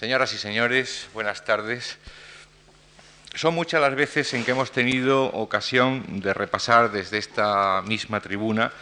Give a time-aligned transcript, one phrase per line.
[0.00, 1.98] Señoras y señores, buenas tardes.
[3.34, 8.72] Son muchas las veces en que hemos tenido ocasión de repasar desde esta misma tribuna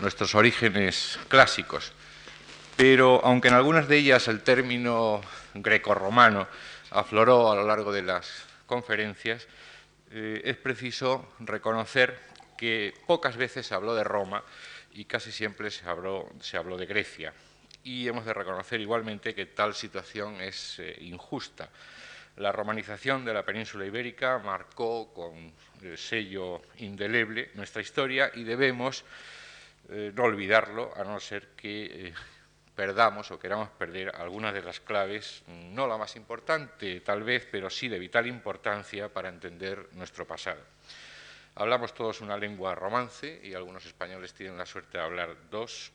[0.00, 1.92] nuestros orígenes clásicos,
[2.76, 5.22] pero aunque en algunas de ellas el término
[5.54, 6.46] grecorromano
[6.90, 9.48] afloró a lo largo de las conferencias,
[10.10, 12.20] eh, es preciso reconocer
[12.58, 14.44] que pocas veces se habló de Roma
[14.92, 17.32] y casi siempre se habló, se habló de Grecia.
[17.86, 21.70] Y hemos de reconocer igualmente que tal situación es eh, injusta.
[22.38, 29.04] La romanización de la península ibérica marcó con el sello indeleble nuestra historia y debemos
[29.88, 32.12] eh, no olvidarlo, a no ser que
[32.74, 37.70] perdamos o queramos perder algunas de las claves, no la más importante tal vez, pero
[37.70, 40.60] sí de vital importancia para entender nuestro pasado.
[41.54, 45.92] Hablamos todos una lengua romance y algunos españoles tienen la suerte de hablar dos.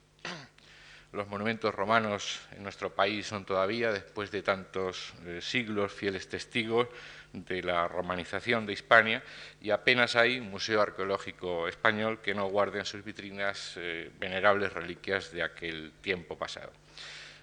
[1.11, 6.87] Los monumentos romanos en nuestro país son todavía, después de tantos eh, siglos, fieles testigos
[7.33, 9.21] de la romanización de Hispania
[9.61, 14.71] y apenas hay un museo arqueológico español que no guarde en sus vitrinas eh, venerables
[14.71, 16.71] reliquias de aquel tiempo pasado.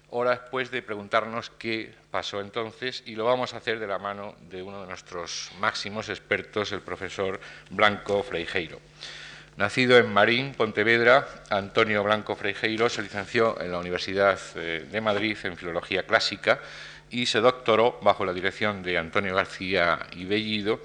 [0.09, 4.35] Hora después de preguntarnos qué pasó entonces y lo vamos a hacer de la mano
[4.49, 8.79] de uno de nuestros máximos expertos, el profesor Blanco Freijeiro.
[9.59, 15.37] Nacido en Marín, Pontevedra, Antonio Blanco Freijeiro se licenció en la Universidad eh, de Madrid
[15.43, 16.61] en Filología Clásica
[17.09, 20.79] y se doctoró bajo la dirección de Antonio García y Bellido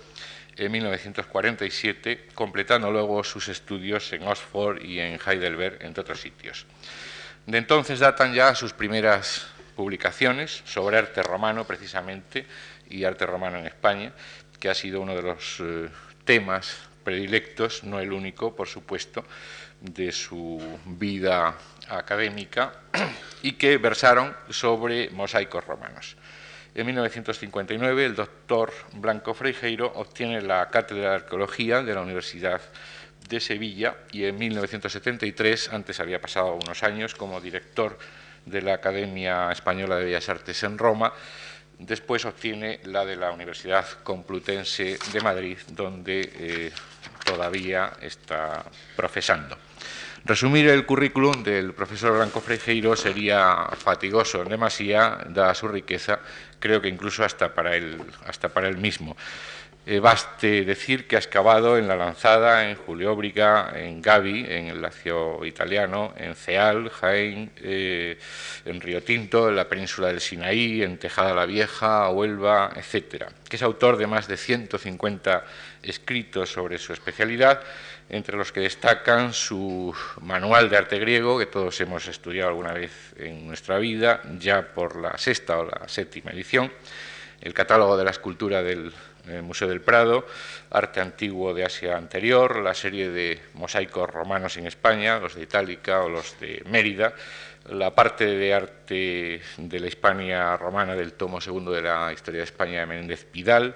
[0.57, 6.67] en 1947, completando luego sus estudios en Oxford y en Heidelberg, entre otros sitios.
[7.47, 12.45] De entonces datan ya sus primeras publicaciones sobre arte romano, precisamente,
[12.91, 14.13] y arte romano en España,
[14.59, 15.89] que ha sido uno de los eh,
[16.25, 19.25] temas predilectos, no el único, por supuesto,
[19.81, 21.55] de su vida
[21.89, 22.73] académica
[23.43, 26.17] y que versaron sobre mosaicos romanos.
[26.75, 32.61] En 1959 el doctor Blanco Freijeiro obtiene la cátedra de arqueología de la Universidad
[33.29, 37.97] de Sevilla y en 1973, antes había pasado unos años como director
[38.45, 41.13] de la Academia Española de Bellas Artes en Roma,
[41.79, 46.73] después obtiene la de la Universidad Complutense de Madrid, donde eh,
[47.25, 48.65] todavía está
[48.97, 49.57] profesando.
[50.25, 56.19] Resumir el currículum del profesor Blanco Freijeiro sería fatigoso en demasía, dada su riqueza,
[56.59, 57.73] creo que incluso hasta para
[58.27, 59.17] hasta para él mismo.
[59.87, 64.81] Eh, baste decir que ha excavado en La Lanzada, en Julióbriga, en Gavi, en el
[64.81, 68.19] Lacio italiano, en Ceal, Jaén, eh,
[68.65, 73.27] en Río Tinto, en la península del Sinaí, en Tejada la Vieja, Huelva, etc.
[73.47, 75.45] Que es autor de más de 150
[75.83, 77.61] escritos sobre su especialidad,
[78.09, 83.13] entre los que destacan su manual de arte griego, que todos hemos estudiado alguna vez
[83.19, 86.73] en nuestra vida, ya por la sexta o la séptima edición,
[87.43, 88.91] el catálogo de la escultura del
[89.29, 90.27] el Museo del Prado,
[90.71, 96.03] arte antiguo de Asia anterior, la serie de mosaicos romanos en España, los de Itálica
[96.03, 97.15] o los de Mérida,
[97.71, 102.45] la parte de arte de la Hispania romana del tomo segundo de la historia de
[102.45, 103.75] España de Menéndez Pidal,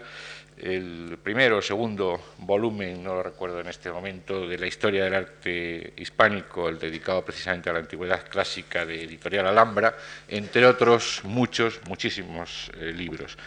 [0.61, 5.15] el primero o segundo volumen, no lo recuerdo en este momento, de la historia del
[5.15, 11.81] arte hispánico, el dedicado precisamente a la antigüedad clásica de Editorial Alhambra, entre otros muchos,
[11.87, 13.39] muchísimos eh, libros.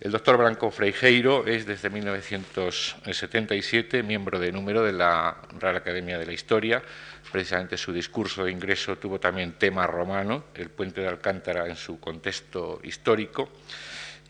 [0.00, 6.26] El doctor Blanco Freijeiro es desde 1977 miembro de número de la Real Academia de
[6.26, 6.80] la Historia.
[7.32, 11.98] Precisamente su discurso de ingreso tuvo también tema romano, el puente de Alcántara en su
[11.98, 13.48] contexto histórico.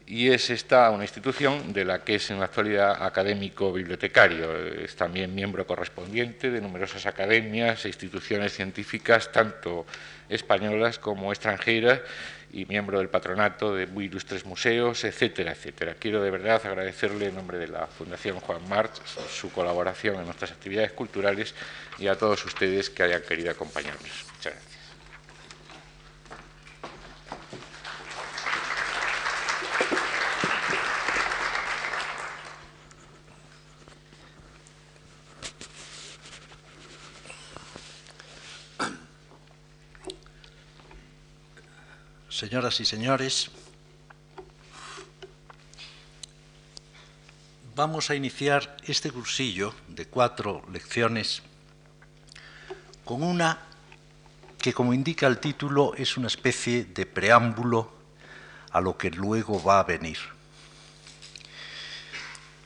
[0.07, 4.57] Y es esta una institución de la que es en la actualidad académico bibliotecario.
[4.57, 9.85] Es también miembro correspondiente de numerosas academias e instituciones científicas, tanto
[10.31, 12.01] españolas como extranjeras,
[12.59, 15.95] y miembro del patronato de muy ilustres museos, etcétera, etcétera.
[15.99, 20.51] Quiero de verdad agradecerle en nombre de la Fundación Juan March su colaboración en nuestras
[20.51, 21.55] actividades culturales
[21.99, 24.25] y a todos ustedes que hayan querido acompañarnos.
[24.35, 24.68] Muchas gracias.
[42.39, 43.51] Señoras y señores,
[47.75, 51.43] vamos a iniciar este cursillo de cuatro lecciones
[53.05, 53.59] con una
[54.57, 57.91] que, como indica el título, es una especie de preámbulo
[58.71, 60.19] a lo que luego va a venir.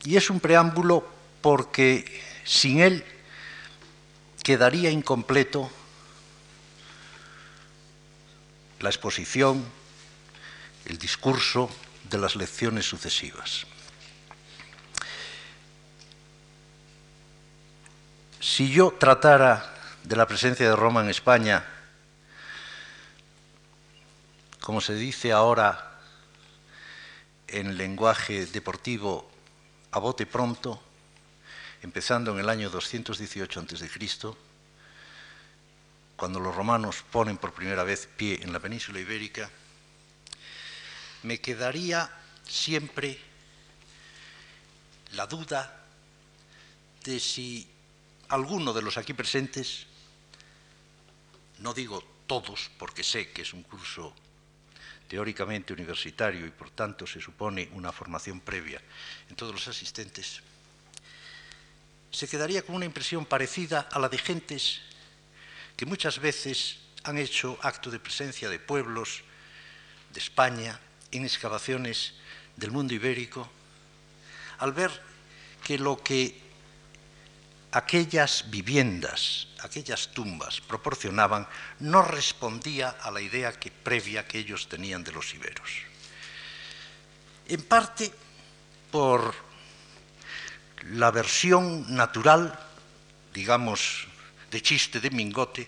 [0.03, 1.03] Y es un preámbulo
[1.41, 3.03] porque sin él
[4.43, 5.71] quedaría incompleto
[8.83, 9.65] la exposición
[10.85, 11.69] el discurso
[12.09, 13.65] de las lecciones sucesivas.
[18.41, 21.65] Si yo tratara de la presencia de Roma en España,
[24.59, 26.01] como se dice ahora
[27.47, 29.31] en lenguaje deportivo,
[29.91, 30.83] a bote pronto,
[31.81, 33.89] empezando en el año 218 a.C.,
[36.23, 39.49] cuando los romanos ponen por primera vez pie en la península ibérica,
[41.23, 42.09] me quedaría
[42.47, 43.19] siempre
[45.11, 45.83] la duda
[47.03, 47.67] de si
[48.29, 49.85] alguno de los aquí presentes,
[51.59, 54.13] no digo todos porque sé que es un curso
[55.09, 58.81] teóricamente universitario y por tanto se supone una formación previa
[59.29, 60.39] en todos los asistentes,
[62.11, 64.83] se quedaría con una impresión parecida a la de gentes
[65.75, 69.23] que muchas veces han hecho acto de presencia de pueblos
[70.11, 70.79] de España
[71.11, 72.13] en excavaciones
[72.55, 73.49] del mundo ibérico,
[74.59, 74.91] al ver
[75.63, 76.39] que lo que
[77.71, 81.47] aquellas viviendas, aquellas tumbas proporcionaban
[81.79, 85.69] no respondía a la idea que, previa que ellos tenían de los iberos.
[87.47, 88.13] En parte
[88.91, 89.33] por
[90.91, 92.57] la versión natural,
[93.33, 94.07] digamos,
[94.53, 95.67] de chiste de mingote,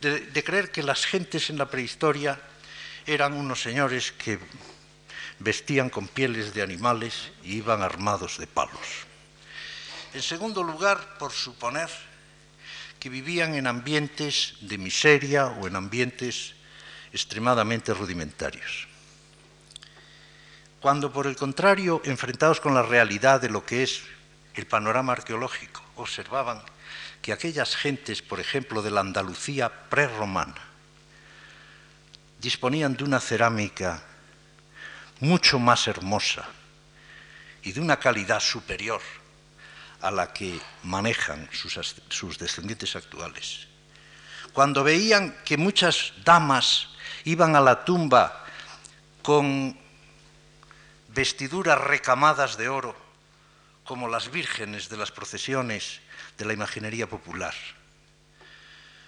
[0.00, 2.40] de, creer que las gentes en la prehistoria
[3.06, 4.40] eran unos señores que
[5.38, 9.04] vestían con pieles de animales y iban armados de palos.
[10.14, 11.90] En segundo lugar, por suponer
[12.98, 16.54] que vivían en ambientes de miseria o en ambientes
[17.12, 18.88] extremadamente rudimentarios.
[20.80, 24.02] Cuando, por el contrario, enfrentados con la realidad de lo que es
[24.54, 26.62] el panorama arqueológico, observaban
[27.24, 30.60] que aquellas gentes, por ejemplo, de la Andalucía prerromana,
[32.38, 34.02] disponían de una cerámica
[35.20, 36.44] mucho más hermosa
[37.62, 39.00] y de una calidad superior
[40.02, 43.68] a la que manejan sus, descendientes actuales.
[44.52, 46.90] Cuando veían que muchas damas
[47.24, 48.44] iban a la tumba
[49.22, 49.78] con
[51.08, 52.94] vestiduras recamadas de oro,
[53.82, 56.03] como las vírgenes de las procesiones
[56.36, 57.54] de la imaginería popular.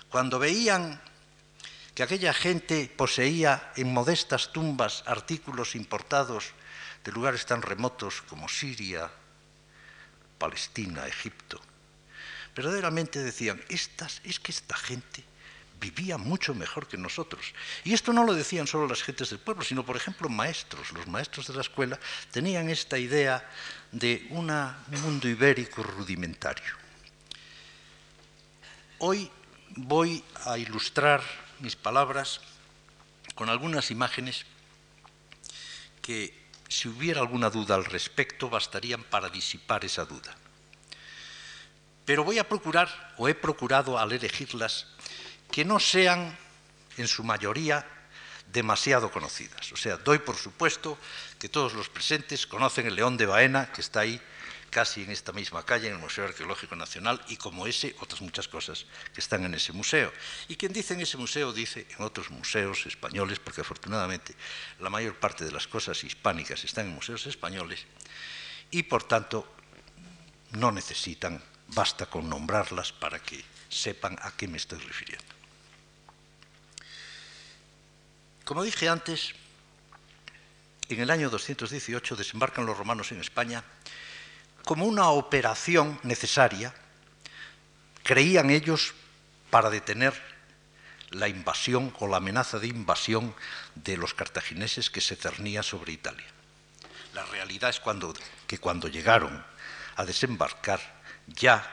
[0.08, 1.00] Cuando veían
[1.94, 6.52] que aquella gente poseía en modestas tumbas artículos importados
[7.02, 9.10] de lugares tan remotos como Siria,
[10.38, 11.60] Palestina, Egipto.
[12.54, 15.24] Verdaderamente decían, estas, es que esta gente
[15.80, 17.54] vivía mucho mejor que nosotros.
[17.84, 20.92] Y esto no lo decían solo las gentes del pueblo, sino, por ejemplo, maestros.
[20.92, 21.98] Los maestros de la escuela
[22.30, 23.48] tenían esta idea
[23.92, 24.52] de un
[25.02, 26.85] mundo ibérico rudimentario.
[28.98, 29.30] Hoy
[29.76, 31.22] voy a ilustrar
[31.60, 32.40] mis palabras
[33.34, 34.46] con algunas imágenes
[36.00, 36.32] que
[36.68, 40.34] si hubiera alguna duda al respecto, bastarían para disipar esa duda.
[42.06, 44.86] Pero voy a procurar, o he procurado al elegirlas,
[45.50, 46.34] que no sean,
[46.96, 47.86] en su mayoría,
[48.50, 49.72] demasiado conocidas.
[49.72, 50.98] O sea, doy por supuesto
[51.38, 54.18] que todos los presentes conocen el león de Baena, que está ahí
[54.70, 58.48] casi en esta misma calle, en el Museo Arqueológico Nacional, y como ese, otras muchas
[58.48, 60.12] cosas que están en ese museo.
[60.48, 64.34] Y quien dice en ese museo, dice en otros museos españoles, porque afortunadamente
[64.80, 67.86] la mayor parte de las cosas hispánicas están en museos españoles,
[68.70, 69.46] y por tanto
[70.52, 75.34] no necesitan, basta con nombrarlas para que sepan a qué me estoy refiriendo.
[78.44, 79.34] Como dije antes,
[80.88, 83.64] en el año 218 desembarcan los romanos en España
[84.66, 86.74] como una operación necesaria,
[88.02, 88.94] creían ellos,
[89.48, 90.12] para detener
[91.10, 93.32] la invasión o la amenaza de invasión
[93.76, 96.26] de los cartagineses que se cernía sobre Italia.
[97.14, 97.80] La realidad es
[98.48, 99.46] que cuando llegaron
[99.94, 100.80] a desembarcar,
[101.28, 101.64] ya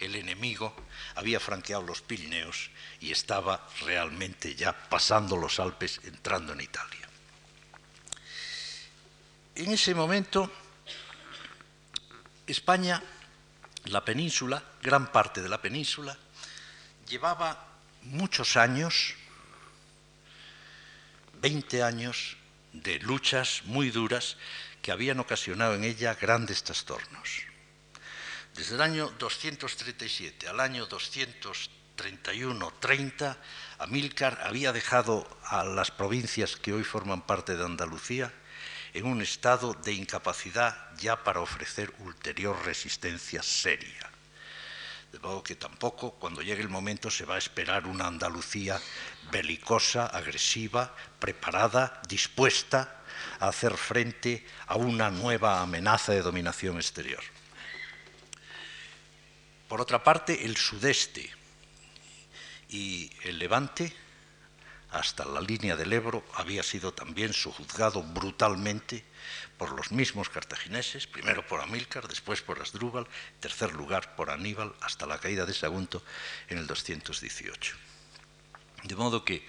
[0.00, 0.74] el enemigo
[1.14, 7.08] había franqueado los Pirineos y estaba realmente ya pasando los Alpes entrando en Italia.
[9.54, 10.50] En ese momento
[12.46, 13.02] España,
[13.84, 16.18] la península, gran parte de la península,
[17.08, 17.68] llevaba
[18.02, 19.14] muchos años,
[21.40, 22.36] 20 años
[22.72, 24.36] de luchas muy duras
[24.80, 27.42] que habían ocasionado en ella grandes trastornos.
[28.54, 33.36] Desde el año 237 al año 231-30,
[33.78, 38.32] Amílcar había dejado a las provincias que hoy forman parte de Andalucía
[38.94, 44.10] en un estado de incapacidad ya para ofrecer ulterior resistencia seria.
[45.10, 48.80] De modo que tampoco cuando llegue el momento se va a esperar una Andalucía
[49.30, 53.02] belicosa, agresiva, preparada, dispuesta
[53.38, 57.22] a hacer frente a una nueva amenaza de dominación exterior.
[59.68, 61.30] Por otra parte, el sudeste
[62.68, 63.94] y el levante,
[64.92, 69.04] hasta la línea del Ebro, había sido también sojuzgado brutalmente
[69.56, 73.06] por los mismos cartagineses, primero por Amílcar, después por Asdrúbal,
[73.40, 76.02] tercer lugar por Aníbal, hasta la caída de Sagunto
[76.48, 77.74] en el 218.
[78.84, 79.46] De modo que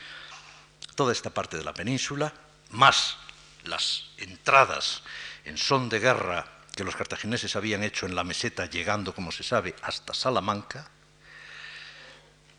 [0.96, 2.34] toda esta parte de la península,
[2.70, 3.18] más
[3.66, 5.04] las entradas
[5.46, 6.46] en son de guerra
[6.76, 10.90] que los cartagineses habían hecho en la meseta, llegando, como se sabe, hasta Salamanca,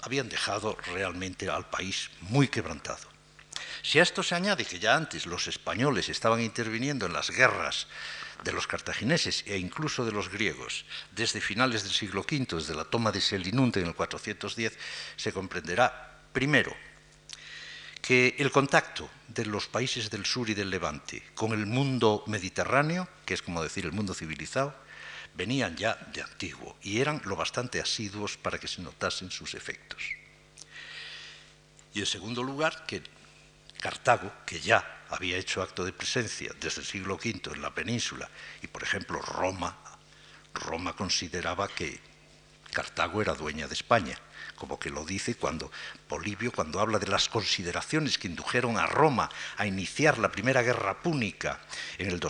[0.05, 3.09] habían dejado realmente al país muy quebrantado.
[3.83, 7.87] Si a esto se añade que ya antes los españoles estaban interviniendo en las guerras
[8.45, 12.85] de los cartagineses e incluso de los griegos desde finales del siglo V, desde la
[12.85, 14.77] toma de Selinunte en el 410,
[15.17, 16.77] se comprenderá, primero,
[18.03, 23.09] que el contacto de los países del sur y del levante con el mundo mediterráneo,
[23.25, 24.77] que es como decir el mundo civilizado,
[25.35, 30.03] venían ya de antiguo y eran lo bastante asiduos para que se notasen sus efectos.
[31.93, 33.03] Y en segundo lugar, que
[33.81, 38.29] Cartago, que ya había hecho acto de presencia desde el siglo V en la península,
[38.63, 39.77] y por ejemplo Roma,
[40.55, 42.01] Roma consideraba que
[42.73, 44.19] Cartago era dueña de España
[44.55, 45.71] como que lo dice cuando
[46.09, 51.03] Polibio, cuando habla de las consideraciones que indujeron a Roma a iniciar la primera guerra
[51.03, 51.61] púnica
[51.99, 52.21] en el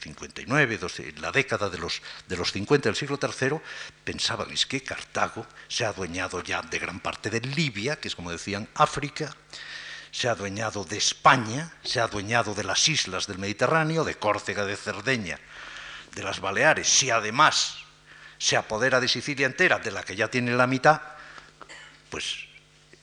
[0.00, 3.60] 259, en la década de los, de los 50 del siglo III,
[4.04, 8.16] pensaban es que Cartago se ha adueñado ya de gran parte de Libia, que es
[8.16, 9.34] como decían África,
[10.10, 14.64] se ha adueñado de España, se ha adueñado de las islas del Mediterráneo, de Córcega,
[14.64, 15.38] de Cerdeña,
[16.14, 17.76] de las Baleares, si además
[18.38, 21.00] se apodera de Sicilia entera, de la que ya tiene la mitad,
[22.08, 22.49] pues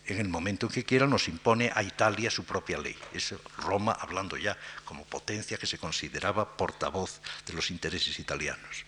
[0.08, 2.96] en el momento en que quiera nos impone a Italia su propia ley.
[3.14, 8.86] Es Roma hablando ya como potencia que se consideraba portavoz de los intereses italianos.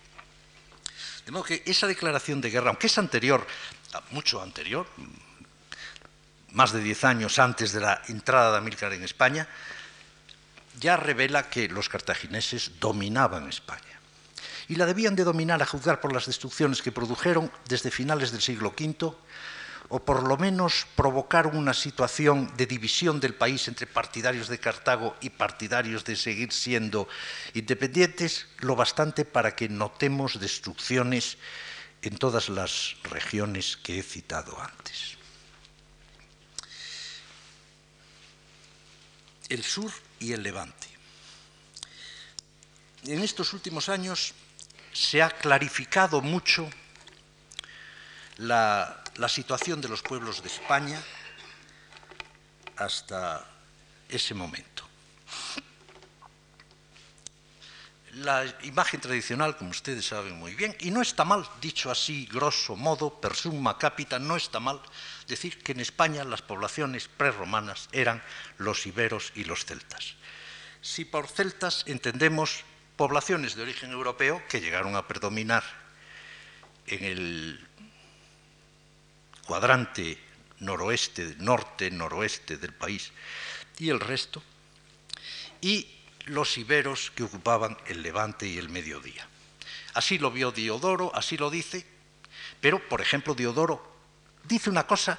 [1.24, 3.46] De modo que esa declaración de guerra, aunque es anterior,
[4.10, 4.86] mucho anterior,
[6.52, 9.46] más de diez años antes de la entrada de Amílcar en España,
[10.80, 14.00] ya revela que los cartagineses dominaban España.
[14.68, 18.40] Y la debían de dominar a juzgar por las destrucciones que produjeron desde finales del
[18.40, 19.12] siglo V
[19.90, 25.16] o por lo menos provocaron una situación de división del país entre partidarios de Cartago
[25.20, 27.08] y partidarios de seguir siendo
[27.54, 31.38] independientes, lo bastante para que notemos destrucciones
[32.02, 35.18] en todas las regiones que he citado antes.
[39.48, 40.86] El sur y el levante.
[43.06, 44.34] En estos últimos años
[44.92, 46.70] se ha clarificado mucho
[48.36, 50.98] la la situación de los pueblos de España
[52.76, 53.44] hasta
[54.08, 54.82] ese momento.
[58.14, 62.76] La imagen tradicional, como ustedes saben muy bien, y no está mal, dicho así, grosso
[62.76, 64.80] modo, per summa capita, no está mal
[65.28, 68.22] decir que en España las poblaciones prerromanas eran
[68.56, 70.16] los iberos y los celtas.
[70.80, 72.64] Si por celtas entendemos
[72.96, 75.62] poblaciones de origen europeo que llegaron a predominar
[76.86, 77.69] en el
[79.50, 80.16] cuadrante
[80.60, 83.10] noroeste, norte, noroeste del país
[83.78, 84.40] y el resto,
[85.60, 85.88] y
[86.26, 89.26] los iberos que ocupaban el levante y el mediodía.
[89.94, 91.84] Así lo vio Diodoro, así lo dice,
[92.60, 93.82] pero, por ejemplo, Diodoro
[94.44, 95.18] dice una cosa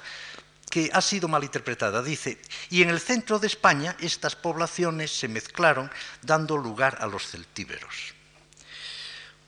[0.70, 2.02] que ha sido malinterpretada.
[2.02, 5.90] Dice, y en el centro de España estas poblaciones se mezclaron
[6.22, 8.14] dando lugar a los celtíberos.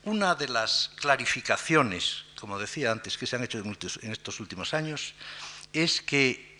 [0.03, 5.13] Una de las clarificaciones como decía antes, que se han hecho en estos últimos años,
[5.73, 6.55] es que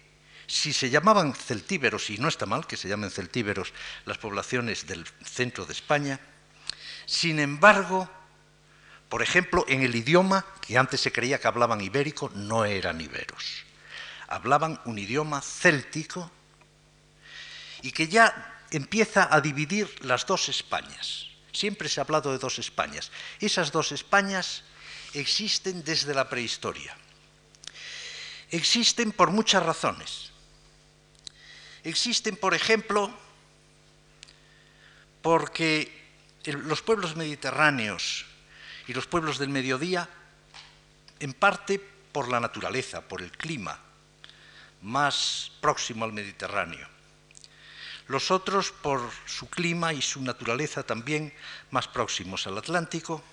[0.48, 3.74] si se llamaban celtíberos, y no está mal que se llamen celtíberos
[4.06, 6.20] las poblaciones del centro de España,
[7.06, 8.10] sin embargo,
[9.10, 13.64] por ejemplo, en el idioma, que antes se creía que hablaban ibérico, no eran iberos.
[14.28, 16.32] Hablaban un idioma céltico
[17.82, 21.28] y que ya empieza a dividir las dos Españas.
[21.52, 23.12] Siempre se ha hablado de dos Españas.
[23.40, 24.64] Esas dos Españas
[25.20, 26.96] existen desde la prehistoria.
[28.52, 30.32] Existen por muchas razones.
[31.84, 33.12] Existen, por ejemplo,
[35.22, 35.92] porque
[36.46, 38.26] los pueblos mediterráneos
[38.88, 40.08] y los pueblos del mediodía,
[41.20, 41.80] en parte
[42.12, 43.80] por la naturaleza, por el clima
[44.82, 46.88] más próximo al Mediterráneo.
[48.08, 51.34] Los otros por su clima y su naturaleza también
[51.72, 53.24] más próximos al Atlántico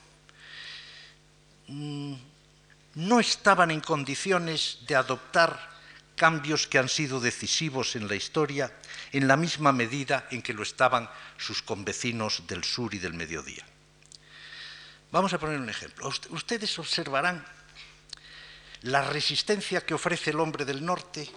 [1.69, 5.73] no estaban en condiciones de adoptar
[6.17, 8.73] cambios que han sido decisivos en la historia
[9.13, 13.65] en la misma medida en que lo estaban sus convecinos del sur y del mediodía.
[15.11, 16.11] Vamos a poner un ejemplo.
[16.31, 17.45] Ustedes observarán
[18.83, 21.31] la resistencia que ofrece el hombre del norte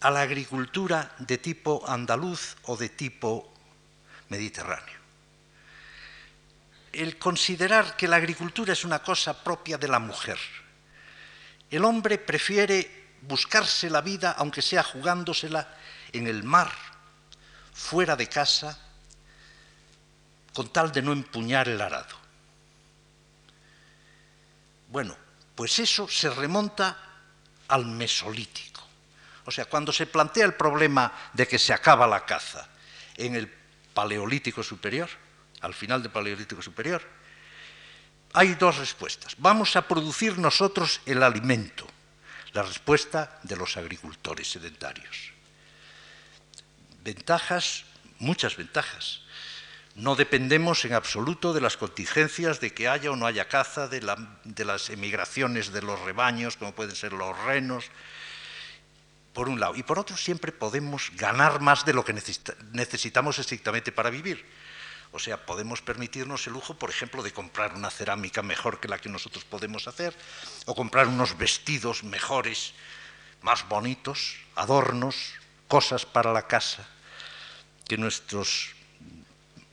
[0.00, 3.52] a la agricultura de tipo andaluz o de tipo
[4.28, 4.99] mediterráneo.
[6.92, 10.38] El considerar que la agricultura es una cosa propia de la mujer.
[11.70, 15.76] El hombre prefiere buscarse la vida, aunque sea jugándosela
[16.12, 16.72] en el mar,
[17.72, 18.78] fuera de casa,
[20.52, 22.18] con tal de no empuñar el arado.
[24.88, 25.16] Bueno,
[25.54, 26.96] pues eso se remonta
[27.68, 28.80] al mesolítico.
[29.44, 32.68] O sea, cuando se plantea el problema de que se acaba la caza
[33.16, 33.52] en el
[33.94, 35.08] Paleolítico Superior,
[35.60, 37.02] al final del Paleolítico Superior,
[38.32, 39.34] hay dos respuestas.
[39.38, 41.86] Vamos a producir nosotros el alimento,
[42.52, 45.32] la respuesta de los agricultores sedentarios.
[47.02, 47.84] Ventajas,
[48.18, 49.22] muchas ventajas.
[49.96, 54.00] No dependemos en absoluto de las contingencias de que haya o no haya caza, de,
[54.00, 57.86] las emigraciones de los rebaños, como pueden ser los renos,
[59.32, 59.74] por un lado.
[59.74, 64.44] Y por otro, siempre podemos ganar más de lo que necesitamos estrictamente para vivir.
[65.12, 68.98] O sea, podemos permitirnos el lujo, por ejemplo, de comprar una cerámica mejor que la
[68.98, 70.16] que nosotros podemos hacer,
[70.66, 72.74] o comprar unos vestidos mejores,
[73.42, 75.34] más bonitos, adornos,
[75.66, 76.86] cosas para la casa,
[77.88, 78.70] que nuestros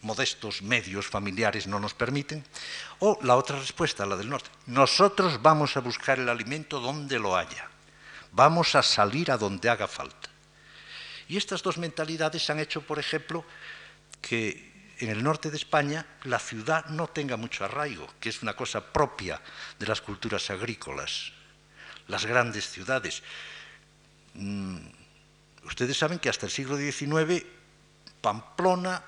[0.02, 2.44] modestos medios familiares no nos permiten.
[3.00, 4.50] O la otra respuesta, la del norte.
[4.66, 7.70] Nosotros vamos a buscar el alimento donde lo haya.
[8.32, 10.30] Vamos a salir a donde haga falta.
[11.28, 13.44] Y estas dos mentalidades han hecho, por ejemplo,
[14.22, 18.56] que en el norte de España la ciudad no tenga mucho arraigo, que es una
[18.56, 19.42] cosa propia
[19.78, 21.32] de las culturas agrícolas,
[22.08, 23.22] las grandes ciudades.
[24.34, 24.78] Mm,
[25.66, 27.46] ustedes saben que hasta el siglo XIX
[28.22, 29.04] Pamplona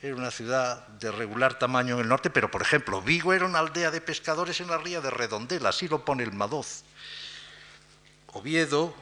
[0.00, 3.58] era una ciudad de regular tamaño en el norte, pero por ejemplo Vigo era una
[3.58, 6.84] aldea de pescadores en la ría de Redondela, así lo pone el Madoz.
[8.34, 8.94] Oviedo,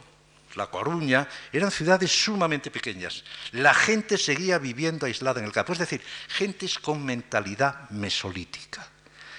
[0.57, 3.25] la Coruña, eran ciudades sumamente pequeñas.
[3.53, 8.87] La gente seguía viviendo aislada en el campo, es decir, gentes con mentalidad mesolítica.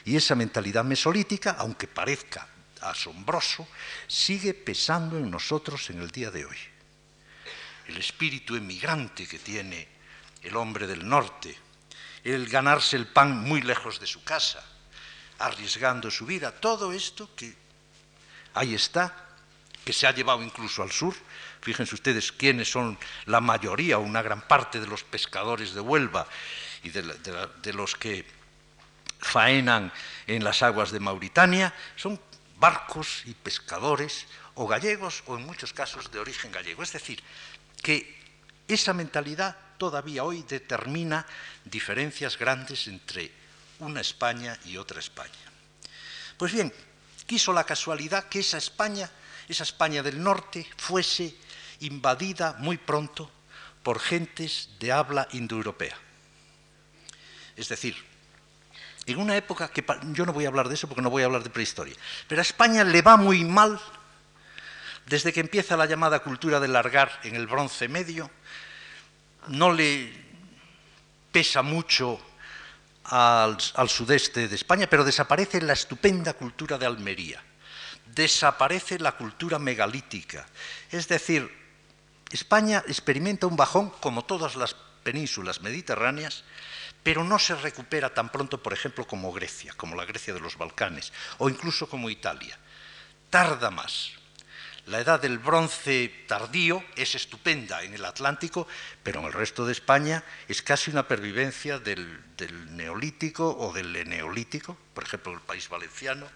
[0.06, 2.47] Y esa mentalidad mesolítica, aunque parezca
[2.82, 3.67] asombroso,
[4.08, 6.58] sigue pesando en nosotros en el día de hoy.
[7.88, 9.88] El espíritu emigrante que tiene
[10.41, 11.58] el hombre del norte,
[12.23, 14.63] el ganarse el pan muy lejos de su casa,
[15.39, 17.54] arriesgando su vida, todo esto que
[18.54, 19.32] ahí está,
[19.83, 21.15] que se ha llevado incluso al sur.
[21.61, 26.27] Fíjense ustedes quiénes son la mayoría o una gran parte de los pescadores de Huelva
[26.83, 28.25] y de, los que
[29.19, 29.91] faenan
[30.27, 32.19] en las aguas de Mauritania, son
[32.57, 36.83] barcos y pescadores o gallegos o en muchos casos de origen gallego.
[36.83, 37.23] Es decir,
[37.81, 38.19] que
[38.67, 41.25] esa mentalidad todavía hoy determina
[41.65, 43.31] diferencias grandes entre
[43.79, 45.31] una España y otra España.
[46.37, 46.73] Pues bien,
[47.25, 49.09] quiso la casualidad que esa España
[49.47, 51.36] esa España del norte fuese
[51.79, 53.29] invadida muy pronto
[53.84, 55.97] por gentes de habla indoeuropea.
[57.56, 57.95] Es decir,
[59.06, 61.25] en una época que yo no voy a hablar de eso porque no voy a
[61.25, 61.95] hablar de prehistoria,
[62.27, 63.79] pero a España le va muy mal
[65.06, 68.32] desde que empieza la llamada cultura del largar en el bronce medio,
[69.49, 70.13] no le
[71.34, 72.19] pesa mucho
[73.03, 77.43] al, al sudeste de España, pero desaparece la estupenda cultura de Almería
[78.13, 80.45] desaparece la cultura megalítica.
[80.91, 81.49] Es decir,
[82.32, 86.43] España experimenta un bajón como todas las penínsulas mediterráneas,
[87.04, 90.58] pero no se recupera tan pronto, por ejemplo, como Grecia, como la Grecia de los
[90.58, 92.58] Balcanes, o incluso como Italia.
[93.30, 94.12] Tarda más.
[94.86, 98.67] La edad del bronce tardío es estupenda en el Atlántico,
[99.02, 102.21] pero en el resto de España es casi una pervivencia del,
[102.71, 106.28] neolítico o del neolítico, por ejemplo, el país valenciano,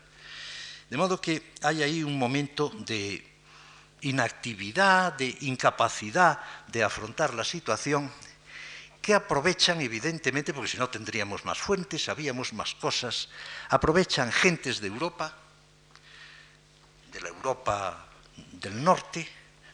[0.89, 3.25] de modo que hay ahí un momento de
[4.01, 8.11] inactividad, de incapacidad de afrontar la situación,
[9.01, 13.29] que aprovechan evidentemente, porque si no tendríamos más fuentes, sabíamos más cosas,
[13.69, 15.33] aprovechan gentes de Europa,
[17.11, 19.27] de la Europa del norte,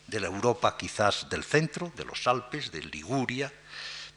[0.07, 3.51] de la Europa quizás del centro, de los Alpes, de Liguria,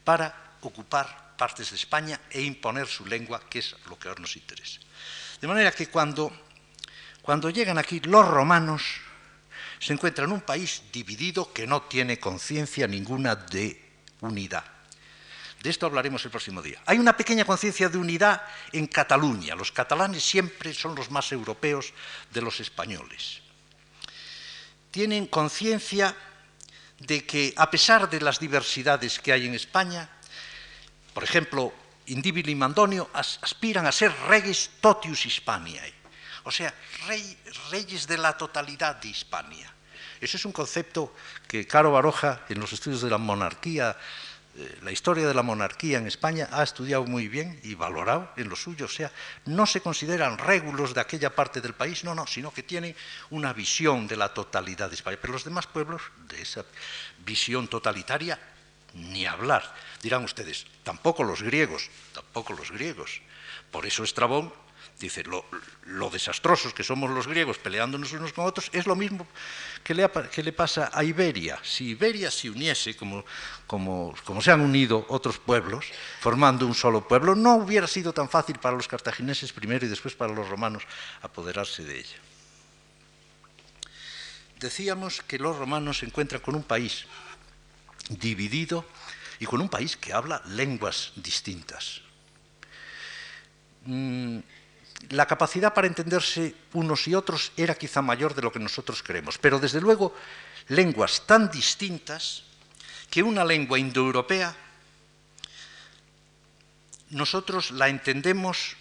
[0.03, 4.35] para ocupar partes de España e imponer su lengua, que es lo que ahora nos
[4.35, 4.79] interesa.
[5.41, 6.31] De manera que cuando
[7.27, 8.83] cuando llegan aquí los romanos,
[9.79, 13.83] se encuentran en un país dividido que no tiene conciencia ninguna de
[14.21, 14.63] unidad.
[15.61, 16.81] De esto hablaremos el próximo día.
[16.85, 19.55] Hay una pequeña conciencia de unidad en Cataluña.
[19.55, 21.91] Los catalanes siempre son los más europeos
[22.31, 23.41] de los españoles.
[24.89, 26.15] tienen conciencia
[26.97, 30.09] de que a pesar de las diversidades que hay en España,
[31.13, 31.73] por ejemplo,
[32.05, 35.96] Indíbil y Mandonio aspiran a ser reyes totius Hispaniae,
[36.47, 36.73] o sea,
[37.71, 39.73] reyes de la totalidad de Hispania.
[40.21, 41.13] Ese es un concepto
[41.45, 43.97] que Caro Baroja, en los estudios de la monarquía,
[44.55, 48.47] eh, la historia de la monarquía en España, ha estudiado muy bien y valorado en
[48.47, 48.85] lo suyo.
[48.85, 49.11] O sea,
[49.45, 52.95] no se consideran régulos de aquella parte del país, no, no, sino que tienen
[53.29, 55.17] una visión de la totalidad de España.
[55.21, 56.63] Pero los demás pueblos, de esa
[57.25, 58.39] visión totalitaria,
[58.93, 59.75] ni hablar.
[60.01, 63.21] Dirán ustedes, tampoco los griegos, tampoco los griegos.
[63.69, 64.53] Por eso Estrabón
[64.99, 69.27] dice, lo, desastrosos que somos los griegos peleándonos unos con otros es lo mismo
[69.83, 71.59] que le, que le pasa a Iberia.
[71.63, 73.23] Si Iberia se uniese, como,
[73.67, 75.85] como, como, se han unido otros pueblos,
[76.19, 80.15] formando un solo pueblo, no hubiera sido tan fácil para los cartagineses primero y después
[80.15, 80.83] para los romanos
[81.21, 82.17] apoderarse de ella.
[84.59, 87.05] Decíamos que los romanos se encuentran con un país
[88.09, 88.85] dividido
[89.39, 92.01] y con un país que habla lenguas distintas.
[93.85, 94.39] Mm,
[95.09, 99.37] la capacidad para entenderse unos y otros era quizá mayor de lo que nosotros creemos,
[99.37, 100.13] pero desde luego
[100.69, 102.43] lenguas tan distintas
[103.09, 104.55] que una lengua indoeuropea
[107.09, 108.75] nosotros la entendemos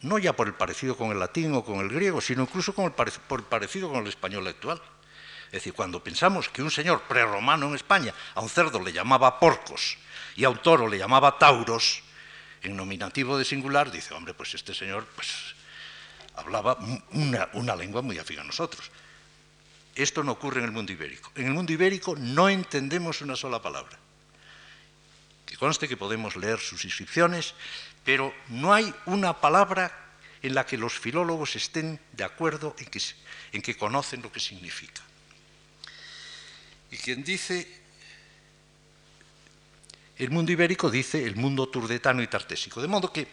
[0.00, 3.08] no ya por el parecido con el latín o con el griego, sino incluso por
[3.40, 4.80] el parecido con el español actual.
[5.46, 9.40] Es decir, cuando pensamos que un señor prerromano en España a un cerdo le llamaba
[9.40, 9.96] porcos
[10.36, 12.02] y a un toro le llamaba tauros,
[12.62, 15.54] en nominativo de singular, dice, hombre, pues este señor pues,
[16.34, 16.78] hablaba
[17.52, 18.90] una, lengua muy afín a nosotros.
[19.94, 21.32] Esto no ocurre en el mundo ibérico.
[21.34, 23.98] En el mundo ibérico no entendemos una sola palabra.
[25.44, 27.54] Que conste que podemos leer sus inscripciones,
[28.04, 29.92] pero no hay una palabra
[30.42, 33.00] en la que los filólogos estén de acuerdo en que,
[33.52, 35.02] en que conocen lo que significa.
[36.90, 37.66] Y quien dice
[40.18, 42.82] el mundo ibérico dice el mundo turdetano y tartésico.
[42.82, 43.28] De modo que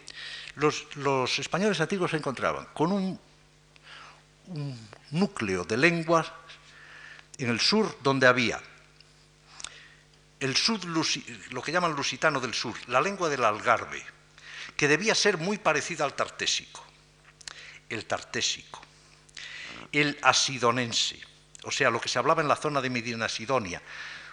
[0.54, 3.20] los, españoles antiguos se encontraban con un,
[5.10, 6.30] núcleo de lenguas
[7.38, 8.62] en el sur donde había
[10.38, 10.84] el sud,
[11.50, 14.04] lo que llaman lusitano del sur, la lengua del algarve,
[14.76, 16.84] que debía ser muy parecida al tartésico,
[17.88, 18.80] el tartésico,
[19.90, 21.18] el asidonense,
[21.64, 23.82] o sea, lo que se hablaba en la zona de Medina Sidonia,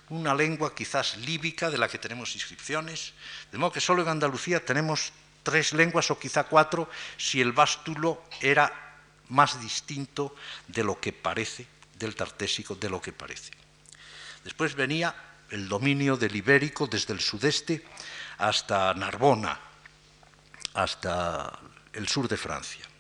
[0.10, 3.14] una lengua quizás líbica de la que tenemos inscripciones,
[3.52, 5.12] de modo que solo en Andalucía tenemos
[5.44, 8.72] tres lenguas o quizá cuatro si el bástulo era
[9.30, 10.36] más distinto
[10.68, 13.52] de lo que parece, del tartésico, de lo que parece.
[14.44, 15.16] Después venía
[15.50, 17.86] el dominio del ibérico desde el sudeste
[18.38, 19.60] hasta Narbona,
[20.74, 21.60] hasta
[21.94, 22.93] el sur de Francia.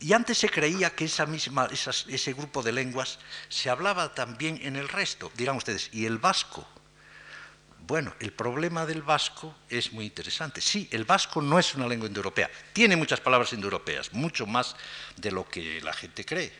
[0.00, 4.76] Y antes se creía que esa misma, ese grupo de lenguas se hablaba también en
[4.76, 5.32] el resto.
[5.34, 6.66] Dirán ustedes, ¿y el vasco?
[7.80, 10.60] Bueno, el problema del vasco es muy interesante.
[10.60, 12.48] Sí, el vasco no es una lengua indoeuropea.
[12.72, 14.76] Tiene muchas palabras indoeuropeas, mucho más
[15.16, 16.52] de lo que la gente cree.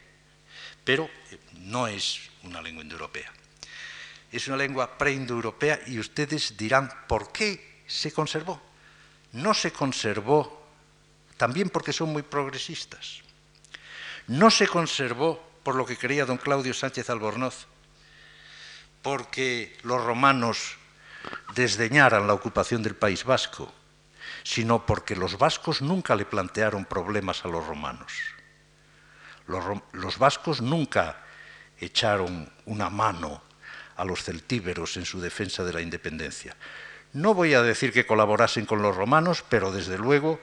[0.82, 3.32] Pero eh, no es una lengua indoeuropea.
[4.32, 8.60] Es una lengua preindoeuropea y ustedes dirán, ¿por qué se conservó?
[9.32, 10.66] No se conservó
[11.36, 13.27] también porque son muy progresistas
[14.28, 17.66] no se conservó por lo que creía don Claudio Sánchez Albornoz,
[19.02, 20.76] porque los romanos
[21.54, 23.72] desdeñaran la ocupación del País Vasco,
[24.44, 28.12] sino porque los vascos nunca le plantearon problemas a los romanos.
[29.46, 31.24] Los, vascos nunca
[31.80, 33.42] echaron una mano
[33.96, 36.54] a los celtíberos en su defensa de la independencia.
[37.14, 40.38] No voy a decir que colaborasen con los romanos, pero desde luego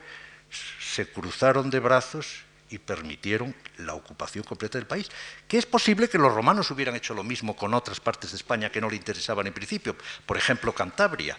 [0.80, 5.10] se cruzaron de brazos y permitieron la ocupación completa del país.
[5.48, 8.72] Que es posible que los romanos hubieran hecho lo mismo con otras partes de España
[8.72, 11.38] que no le interesaban en principio, por ejemplo Cantabria.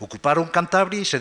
[0.00, 1.20] Ocuparon Cantabria y se,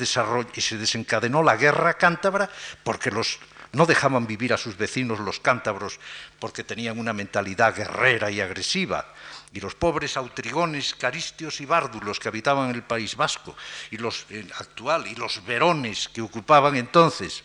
[0.56, 2.50] y se desencadenó la guerra cántabra
[2.84, 3.40] porque los,
[3.72, 6.00] no dejaban vivir a sus vecinos los cántabros
[6.40, 9.14] porque tenían una mentalidad guerrera y agresiva.
[9.52, 13.56] Y los pobres autrigones, caristios y bárdulos que habitaban el País Vasco,
[13.92, 14.26] y los
[14.58, 17.44] actual, y los verones que ocupaban entonces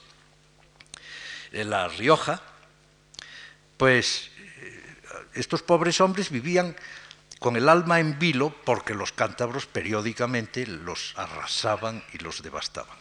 [1.50, 2.42] en La Rioja,
[3.76, 4.82] pues eh,
[5.34, 6.76] estos pobres hombres vivían
[7.38, 12.96] con el alma en vilo porque los cántabros periódicamente los arrasaban y los devastaban.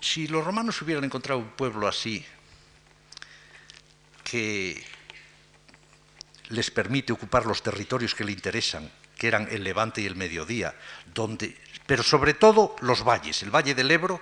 [0.00, 2.26] Si los romanos hubieran encontrado un pueblo así,
[4.24, 4.82] que
[6.48, 10.74] les permite ocupar los territorios que le interesan, que eran el Levante y el Mediodía,
[11.14, 14.20] donde, pero sobre todo los valles, el Valle del Ebro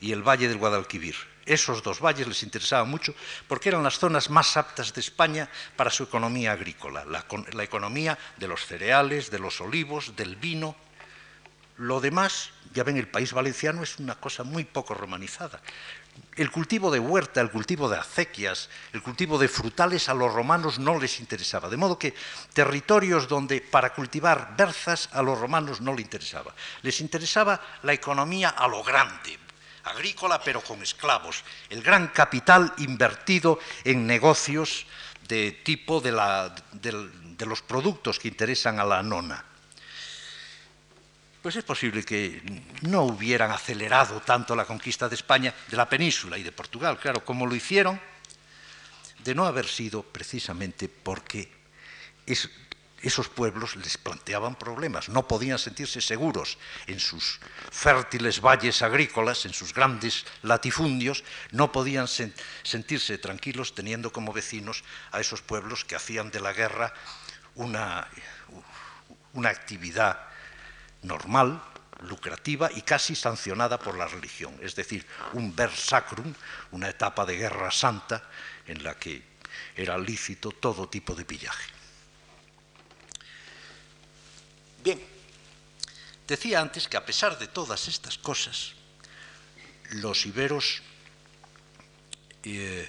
[0.00, 1.16] y el Valle del Guadalquivir.
[1.46, 3.14] Esos dos valles les interesaban mucho
[3.48, 8.18] porque eran las zonas más aptas de España para su economía agrícola, la, la economía
[8.36, 10.76] de los cereales, de los olivos, del vino.
[11.76, 15.60] Lo demás, ya ven, el país valenciano es una cosa muy poco romanizada.
[16.36, 20.78] El cultivo de huerta, el cultivo de acequias, el cultivo de frutales a los romanos
[20.78, 21.68] no les interesaba.
[21.68, 22.14] De modo que
[22.52, 26.54] territorios donde para cultivar berzas a los romanos no les interesaba.
[26.82, 29.38] Les interesaba la economía a lo grande,
[29.84, 34.86] agrícola pero con esclavos, el gran capital invertido en negocios
[35.28, 39.44] de tipo de, los productos que interesan a la nona.
[41.42, 42.40] Pues es posible que
[42.82, 47.24] no hubieran acelerado tanto la conquista de España, de la península y de Portugal, claro,
[47.24, 48.00] como lo hicieron,
[49.18, 51.52] de no haber sido precisamente porque
[53.04, 57.38] esos pueblos les planteaban problemas, no podían sentirse seguros en sus
[57.70, 65.20] fértiles valles agrícolas, en sus grandes latifundios, no podían sentirse tranquilos teniendo como vecinos a
[65.20, 66.94] esos pueblos que hacían de la guerra
[67.56, 68.08] una,
[69.34, 70.18] una actividad
[71.02, 71.62] normal,
[72.00, 76.34] lucrativa y casi sancionada por la religión, es decir, un ver sacrum,
[76.72, 78.24] una etapa de guerra santa
[78.66, 79.22] en la que
[79.76, 81.73] era lícito todo tipo de pillaje.
[84.84, 85.00] Bien,
[86.28, 88.74] decía antes que a pesar de todas estas cosas,
[89.90, 90.82] los iberos
[92.44, 92.86] eh,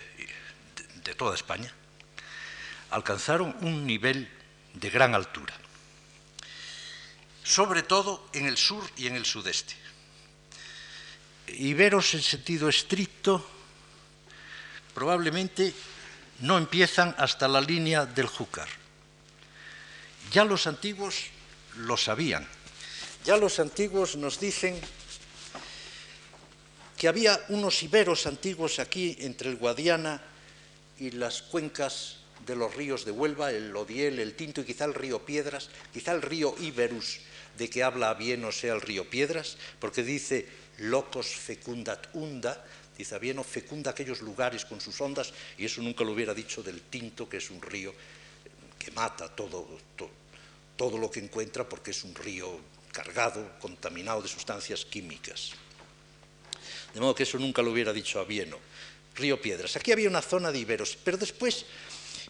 [1.03, 1.71] de toda España
[2.91, 4.29] alcanzaron un nivel
[4.73, 5.55] de gran altura
[7.45, 9.75] sobre todo en el sur y en el sudeste.
[11.47, 13.47] Iberos en sentido estricto
[14.95, 15.71] probablemente
[16.39, 18.67] no empiezan hasta la línea del Júcar.
[20.31, 21.25] Ya los antiguos
[21.77, 22.47] lo sabían.
[23.25, 24.79] Ya los antiguos nos dicen
[26.97, 30.21] que había unos iberos antiguos aquí entre el Guadiana
[30.99, 34.93] y las cuencas de los ríos de Huelva, el Odiel, el Tinto y quizá el
[34.93, 37.19] río Piedras, quizá el río Iberus,
[37.57, 42.63] de que habla Avieno sea el río Piedras, porque dice locos fecundat unda,
[42.97, 46.81] dice Avieno fecunda aquellos lugares con sus ondas, y eso nunca lo hubiera dicho del
[46.81, 47.93] Tinto, que es un río
[48.77, 50.11] que mata todo, todo,
[50.77, 52.59] lo que encuentra, porque es un río
[52.91, 55.51] cargado, contaminado de sustancias químicas.
[56.93, 58.57] De modo que eso nunca lo hubiera dicho Avieno.
[59.15, 59.75] Río Piedras.
[59.77, 61.65] Aquí había una zona de iberos, pero después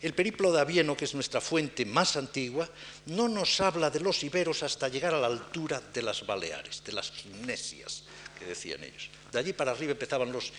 [0.01, 2.69] el periplo de Avieno, que es nuestra fuente más antigua,
[3.08, 6.93] no nos habla de los iberos hasta llegar a la altura de las Baleares, de
[6.93, 8.03] las gimnesias,
[8.38, 9.10] que decían ellos.
[9.31, 10.51] De allí para arriba empezaban los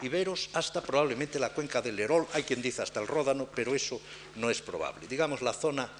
[0.00, 4.00] iberos hasta probablemente la cuenca del Lerol, hay quien dice hasta el Ródano, pero eso
[4.36, 5.06] no es probable.
[5.06, 5.90] Digamos la zona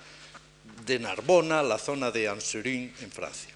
[0.84, 3.50] de Narbona, la zona de Anserín en Francia.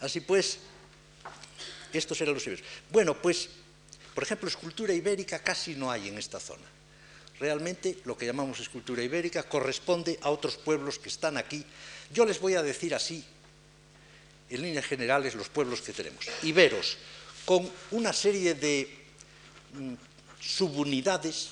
[0.00, 0.58] Así pues,
[1.92, 2.64] estos eran los iberos.
[2.90, 3.48] Bueno, pues,
[4.14, 6.66] por ejemplo, escultura ibérica casi no hay en esta zona.
[7.38, 11.64] Realmente lo que llamamos escultura ibérica corresponde a otros pueblos que están aquí.
[12.12, 13.24] Yo les voy a decir así,
[14.50, 16.26] en líneas generales, los pueblos que tenemos.
[16.42, 16.98] Iberos,
[17.44, 18.88] con una serie de
[19.74, 19.94] mm,
[20.40, 21.50] subunidades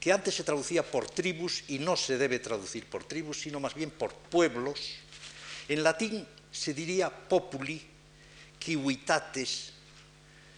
[0.00, 3.74] que antes se traducía por tribus y no se debe traducir por tribus, sino más
[3.74, 4.94] bien por pueblos.
[5.68, 7.82] En latín se diría populi,
[8.58, 9.72] kiwitates,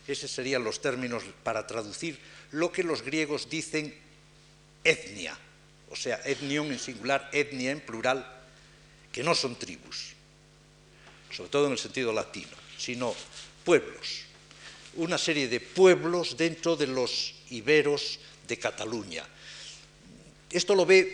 [0.07, 2.19] esos serían los términos para traducir
[2.53, 3.95] lo que los griegos dicen
[4.85, 5.37] etnia,
[5.91, 8.27] o sea, etnion en singular, etnia en plural,
[9.13, 10.13] que no son tribus,
[11.31, 13.15] sobre todo en el sentido latino, sino
[13.65, 14.23] pueblos,
[14.97, 18.19] una serie de pueblos dentro de los iberos
[18.51, 19.23] de Cataluña.
[20.51, 21.07] Esto lo ve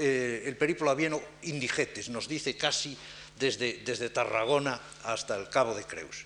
[0.00, 2.96] eh, el periplo avieno Indigetes, nos dice casi
[3.38, 6.24] desde, desde Tarragona hasta el Cabo de Creus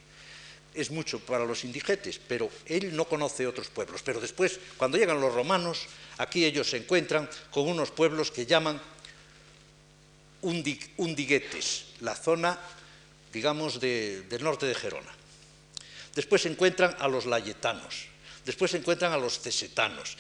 [0.75, 4.03] es mucho para los indigetes, pero él no conoce otros pueblos.
[4.03, 5.87] Pero después, cuando llegan los romanos,
[6.19, 8.83] aquí ellos se encuentran con unos pueblos que llaman
[10.43, 12.59] undiguetes, la zona,
[13.33, 15.15] digamos, del norte de Gerona.
[16.15, 18.07] Después se encuentran a los layetanos,
[18.45, 20.17] después se encuentran a los cesetanos.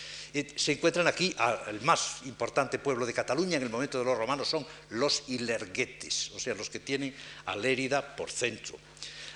[0.56, 4.48] se encuentran aquí al más importante pueblo de Cataluña en el momento de los romanos
[4.48, 7.14] son los ilerguetes, o sea, los que tienen
[7.46, 8.78] a Lérida por centro.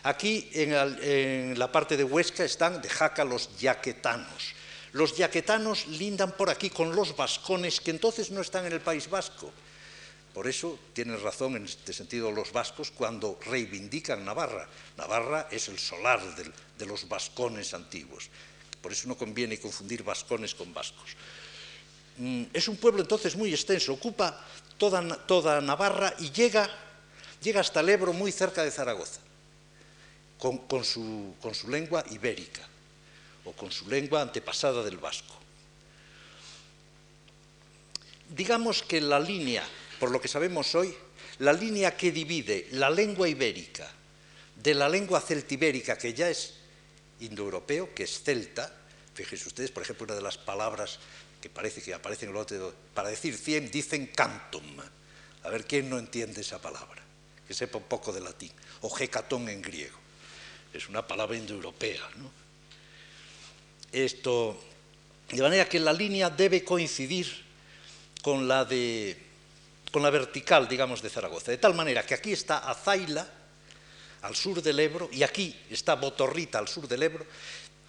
[0.05, 4.55] Aquí en, la parte de Huesca están de Jaca los yaquetanos.
[4.93, 9.11] Los yaquetanos lindan por aquí con los vascones que entonces no están en el País
[9.11, 9.53] Vasco.
[10.33, 14.69] Por eso tienen razón en este sentido los vascos cuando reivindican Navarra.
[14.97, 18.31] Navarra es el solar de, los vascones antiguos.
[18.83, 21.17] Por eso no conviene confundir vascones con vascos.
[22.19, 24.45] Mm, es un pueblo entonces muy extenso, ocupa
[24.77, 26.69] toda, Navarra y llega
[27.59, 29.21] hasta el Ebro muy cerca de Zaragoza
[30.39, 32.63] con, su, con su lengua ibérica
[33.45, 35.35] o con su lengua antepasada del vasco.
[38.31, 39.65] Digamos que la línea,
[39.99, 40.95] por lo que sabemos hoy,
[41.39, 43.89] la línea que divide la lengua ibérica
[44.57, 46.58] de la lengua celtibérica, que ya es
[47.21, 48.73] indoeuropeo, que es celta,
[49.15, 50.99] fíjense ustedes, por ejemplo, una de las palabras
[51.41, 54.65] que parece que aparecen en el otro, para decir 100 dicen cantum.
[55.45, 57.03] A ver quién no entiende esa palabra,
[57.47, 59.97] que sepa un poco de latín, o hecatón en griego.
[60.73, 62.31] Es una palabra indoeuropea, ¿no?
[63.93, 64.61] Esto,
[65.31, 67.45] de manera que la línea debe coincidir
[68.23, 69.29] con la de
[69.91, 73.27] con la vertical, digamos, de Zaragoza, de tal manera que aquí está Azaila
[74.23, 77.27] al sur del Ebro y aquí está Botorrita al sur del Ebro,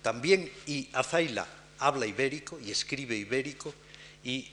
[0.01, 1.47] también y Azaila
[1.79, 3.73] habla ibérico y escribe ibérico
[4.23, 4.49] y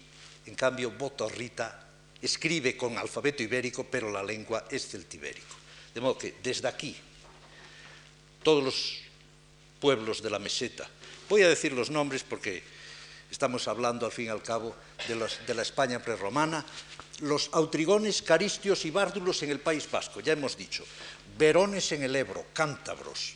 [0.47, 1.89] en cambio Botorrita
[2.23, 5.55] escribe con alfabeto ibérico, pero la lengua es celtibérico.
[5.95, 6.97] De modo que desde aquí
[8.43, 8.99] todos los
[9.81, 10.89] pueblos de la meseta
[11.29, 12.63] Voy a decir los nombres porque
[13.31, 14.77] estamos hablando al fin y al cabo
[15.09, 16.65] de, la España prerromana.
[17.21, 20.85] Los autrigones, caristios y bárdulos en el País Vasco, ya hemos dicho.
[21.39, 23.35] Verones en el Ebro, cántabros.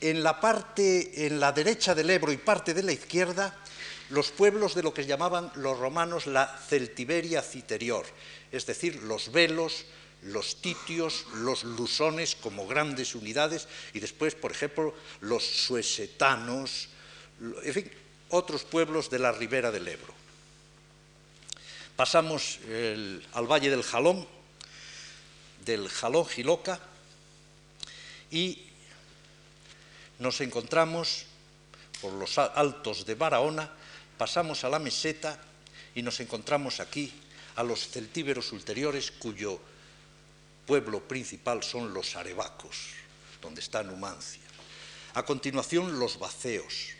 [0.00, 3.56] En la parte, en la derecha del Ebro y parte de la izquierda,
[4.10, 8.06] los pueblos de lo que llamaban los romanos la Celtiberia citerior,
[8.52, 9.84] es decir, los velos,
[10.22, 16.88] los titios, los lusones como grandes unidades y después, por ejemplo, los suesetanos,
[17.62, 17.90] en fin,
[18.30, 20.14] otros pueblos de la ribera del Ebro.
[21.96, 22.58] Pasamos
[23.32, 24.26] al valle del Jalón,
[25.64, 26.78] del Jalón Giloca,
[28.30, 28.62] y
[30.18, 31.26] nos encontramos
[32.00, 33.70] por los altos de Barahona,
[34.18, 35.38] pasamos a la meseta
[35.94, 37.12] y nos encontramos aquí
[37.56, 39.58] a los celtíberos ulteriores cuyo
[40.66, 42.90] pueblo principal son los arebacos,
[43.40, 44.42] donde está Numancia.
[45.14, 46.90] A continuación los baceos,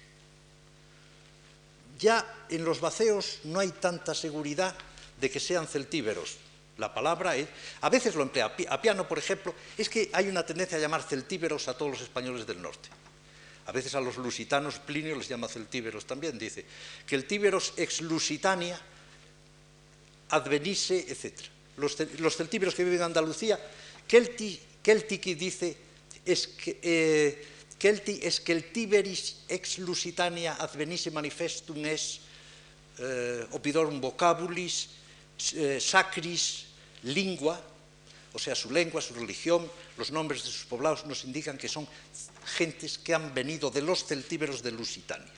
[1.99, 4.75] ya en los vaceos no hay tanta seguridad
[5.21, 6.37] de que sean celtíberos.
[6.79, 7.49] La palabra es,
[7.81, 11.03] a veces lo emplea, a piano, por ejemplo, es que hay una tendencia a llamar
[11.03, 12.89] celtíberos a todos los españoles del norte.
[13.67, 16.65] A veces a los lusitanos Plinio les llama celtíberos también, dice,
[17.07, 18.79] que el tíberos ex lusitania,
[20.31, 21.41] advenise, etc.
[21.79, 21.97] Los,
[22.37, 23.59] celtíberos que viven en Andalucía,
[24.07, 25.77] Kelti, Keltiki dice,
[26.25, 26.79] es que...
[26.83, 27.47] Eh,
[27.79, 32.21] es el tiberis ex lusitania advenisse manifestum es
[32.99, 34.89] eh, opidorum vocabulis,
[35.55, 36.66] eh, sacris,
[37.07, 37.61] lingua,
[38.33, 41.89] o sea, su lengua, su religión, los nombres de sus poblados nos indican que son
[42.45, 45.33] gentes que han venido de los celtíberos de Lusitania.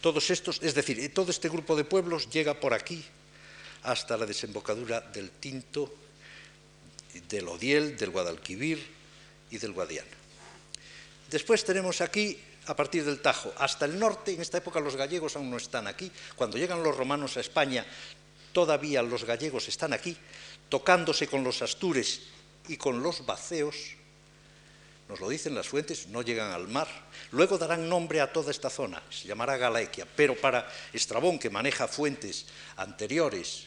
[0.00, 3.04] Todos estos, es decir, todo este grupo de pueblos llega por aquí
[3.82, 5.92] hasta la desembocadura del Tinto,
[7.28, 8.84] del Odiel, del Guadalquivir
[9.50, 10.10] y del Guadiana.
[11.30, 15.34] Después tenemos aquí, a partir del Tajo, hasta el norte, en esta época los gallegos
[15.34, 17.84] aún no están aquí, cuando llegan los romanos a España,
[18.56, 20.16] todavía los gallegos están aquí,
[20.70, 22.22] tocándose con los astures
[22.68, 23.76] y con los baceos,
[25.10, 26.88] nos lo dicen las fuentes, no llegan al mar.
[27.32, 31.86] Luego darán nombre a toda esta zona, se llamará Galaequia, pero para Estrabón, que maneja
[31.86, 32.46] fuentes
[32.78, 33.64] anteriores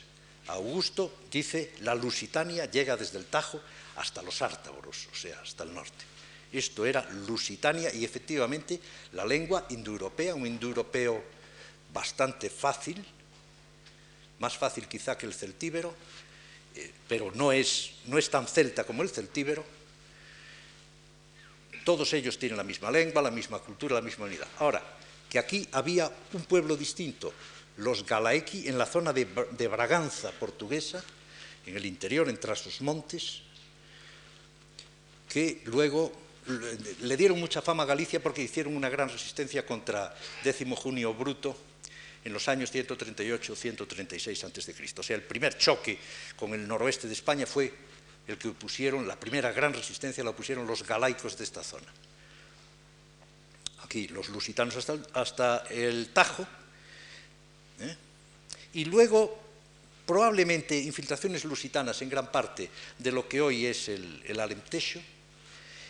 [0.48, 3.62] a Augusto, dice, la Lusitania llega desde el Tajo
[3.96, 6.04] hasta los Ártaboros, o sea, hasta el norte.
[6.52, 8.80] Esto era Lusitania y efectivamente
[9.12, 11.24] la lengua indoeuropea, un indoeuropeo
[11.94, 13.06] bastante fácil,
[14.40, 15.94] más fácil quizá que el celtíbero,
[16.76, 19.64] eh, pero no es, no es tan celta como el celtíbero.
[21.84, 24.48] Todos ellos tienen la misma lengua, la misma cultura, la misma unidad.
[24.60, 24.82] Ahora,
[25.30, 27.34] que aquí había un pueblo distinto,
[27.78, 29.26] los Galaeki, en la zona de,
[29.68, 31.04] Braganza portuguesa,
[31.66, 33.42] en el interior, entre esos montes,
[35.30, 36.12] que luego
[37.02, 41.56] le dieron mucha fama a Galicia porque hicieron una gran resistencia contra décimo junio Bruto
[42.24, 45.00] en los años 138-136 a.C.
[45.00, 45.98] O sea, el primer choque
[46.36, 47.72] con el noroeste de España fue
[48.28, 51.88] el que pusieron, la primera gran resistencia la pusieron los galaicos de esta zona.
[53.84, 54.76] Aquí los lusitanos
[55.14, 56.46] hasta, el Tajo,
[57.80, 57.96] ¿eh?
[58.74, 59.40] y luego
[60.06, 65.00] probablemente infiltraciones lusitanas en gran parte de lo que hoy es el, el Alentejo,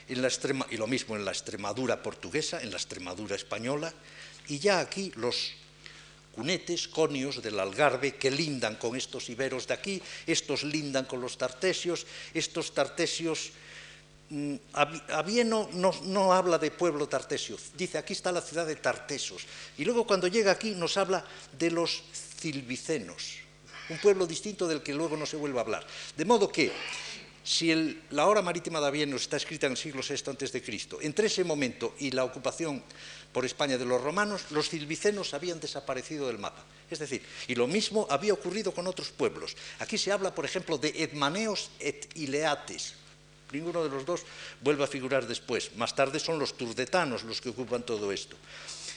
[0.08, 3.94] y lo mismo en la Extremadura portuguesa, en la Extremadura española,
[4.48, 5.54] y ya aquí los
[6.32, 11.38] cunetes, conios del Algarve, que lindan con estos iberos de aquí, estos lindan con los
[11.38, 13.52] tartesios, estos tartesios...
[14.30, 14.56] Mm,
[15.10, 19.42] Avieno no, no, habla de pueblo tartesio, dice aquí está la ciudad de Tartesos,
[19.76, 21.26] y luego cuando llega aquí nos habla
[21.58, 22.04] de los
[22.38, 23.42] cilvicenos,
[23.90, 25.88] un pueblo distinto del que luego no se vuelve a hablar.
[26.16, 26.72] De modo que
[27.44, 27.74] si
[28.12, 30.62] la hora marítima de Avieno está escrita en el siglo VI a.C.,
[31.02, 32.84] entre ese momento y la ocupación
[33.34, 36.64] por España de los romanos, los silvicenos habían desaparecido del mapa.
[36.90, 39.56] Es decir, y lo mismo había ocurrido con otros pueblos.
[39.80, 42.96] Aquí se habla, por ejemplo, de Edmaneos et Ileates.
[43.52, 44.22] Ninguno de los dos
[44.62, 45.76] vuelve a figurar después.
[45.76, 48.36] Más tarde son los turdetanos los que ocupan todo esto.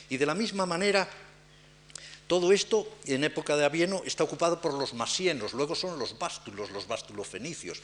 [0.08, 1.08] Y de la misma manera,
[2.32, 6.70] todo esto, en época de Avieno, está ocupado por los masienos, luego son los bástulos,
[6.70, 7.82] los bástulofenicios.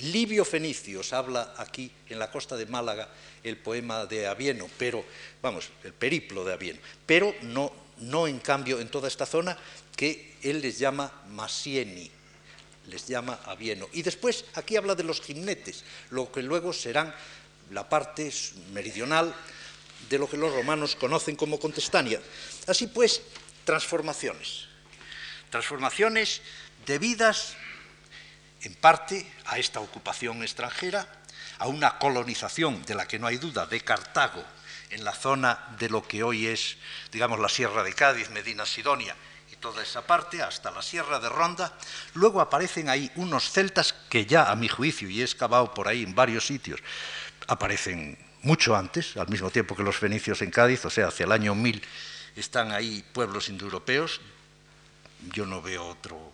[0.00, 3.08] Livio Fenicios habla aquí en la costa de Málaga
[3.42, 5.02] el poema de Avieno, pero,
[5.40, 9.56] vamos, el periplo de Avieno, pero no, no en cambio en toda esta zona
[9.96, 12.10] que él les llama Masieni,
[12.88, 13.88] les llama Avieno.
[13.94, 17.14] Y después aquí habla de los gimnetes, lo que luego serán
[17.70, 18.30] la parte
[18.74, 19.34] meridional
[20.10, 22.20] de lo que los romanos conocen como Contestania.
[22.66, 23.22] Así pues,
[23.66, 24.68] transformaciones.
[25.50, 26.40] Transformaciones
[26.86, 27.56] debidas
[28.62, 31.06] en parte a esta ocupación extranjera,
[31.58, 34.42] a una colonización de la que no hay duda de Cartago
[34.90, 36.76] en la zona de lo que hoy es,
[37.10, 39.16] digamos, la Sierra de Cádiz, Medina Sidonia
[39.52, 41.76] y toda esa parte, hasta la Sierra de Ronda.
[42.14, 46.04] Luego aparecen ahí unos celtas que ya, a mi juicio, y he excavado por ahí
[46.04, 46.80] en varios sitios,
[47.48, 51.32] aparecen mucho antes, al mismo tiempo que los fenicios en Cádiz, o sea, hacia el
[51.32, 51.82] año 1000
[52.36, 54.20] están ahí pueblos indoeuropeos.
[55.32, 56.32] Yo no veo otro,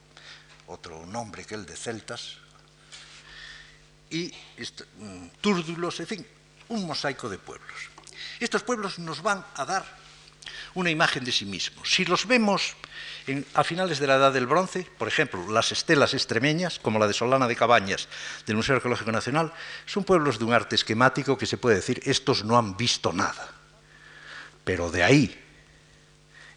[0.66, 2.36] otro nombre que el de celtas.
[4.10, 4.32] Y
[4.98, 6.26] mm, túrdulos, en fin,
[6.68, 7.88] un mosaico de pueblos.
[8.40, 10.02] Estos pueblos nos van a dar
[10.74, 11.88] una imagen de sí mismos.
[11.90, 12.74] Si los vemos
[13.54, 17.14] a finales de la Edad del Bronce, por ejemplo, las estelas extremeñas, como la de
[17.14, 18.08] Solana de Cabañas
[18.46, 19.52] del Museo Arqueológico Nacional,
[19.86, 23.52] son pueblos de un arte esquemático que se puede decir, estos no han visto nada.
[24.64, 25.41] Pero de ahí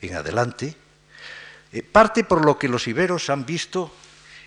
[0.07, 0.75] en adelante,
[1.71, 3.93] eh, parte por lo que los iberos han visto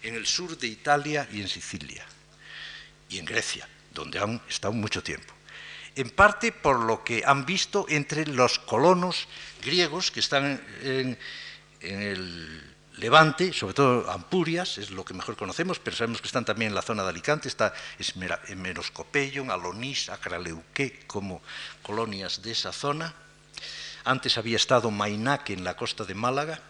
[0.02, 2.04] en el sur de Italia y en Sicilia,
[3.08, 5.34] y en Grecia, donde han estado mucho tiempo.
[5.94, 9.26] En parte por lo que han visto entre los colonos
[9.62, 11.18] griegos que están en,
[11.80, 16.70] el Levante, sobre todo Ampurias, es lo que mejor conocemos, pero sabemos que están también
[16.70, 17.72] en la zona de Alicante, está
[18.48, 21.42] Emeroscopeion, Alonís, Acraleuque, como
[21.82, 23.14] colonias de esa zona.
[24.04, 26.60] Antes había estado Mainaque en la costa de Málaga,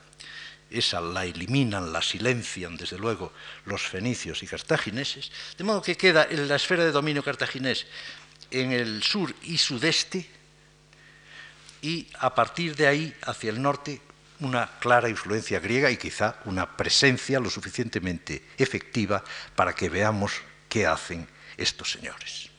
[0.71, 3.33] esa la eliminan, la silencian, desde luego,
[3.65, 7.87] los fenicios y cartagineses, de modo que queda en la esfera de dominio cartaginés
[8.51, 10.29] en el sur y sudeste,
[11.81, 14.01] y a partir de ahí, hacia el norte,
[14.41, 19.23] una clara influencia griega y quizá una presencia lo suficientemente efectiva
[19.55, 20.33] para que veamos
[20.69, 21.27] qué hacen
[21.57, 22.51] estos señores.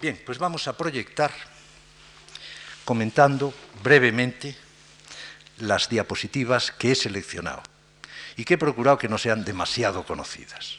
[0.00, 1.30] Bien, pues vamos a proyectar
[2.90, 4.56] comentando brevemente
[5.58, 7.62] las diapositivas que he seleccionado
[8.34, 10.74] y que he procurado que no sean demasiado conocidas.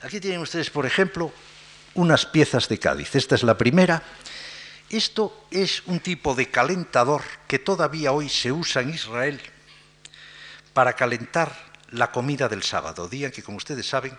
[0.00, 1.30] Aquí tienen ustedes, por ejemplo,
[1.92, 3.14] unas piezas de Cádiz.
[3.14, 4.02] Esta es la primera.
[4.88, 9.42] Esto es un tipo de calentador que todavía hoy se usa en Israel
[10.72, 11.54] para calentar
[11.90, 14.16] la comida del sábado, día que, como ustedes saben,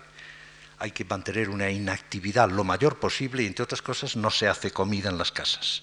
[0.78, 4.70] hay que mantener una inactividad lo mayor posible y, entre otras cosas, no se hace
[4.70, 5.82] comida en las casas.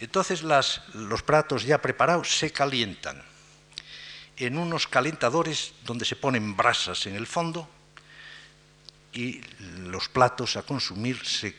[0.00, 3.22] Entonces los platos ya preparados se calientan
[4.36, 7.68] en unos calentadores donde se ponen brasas en el fondo
[9.12, 9.40] y
[9.78, 11.54] los platos a consumir se,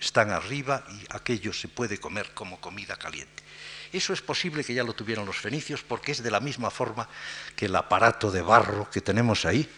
[0.00, 3.42] están arriba y aquello se puede comer como comida caliente.
[3.92, 7.08] Eso es posible que ya lo tuvieran los fenicios porque es de la misma forma
[7.54, 9.68] que el aparato de barro que tenemos ahí,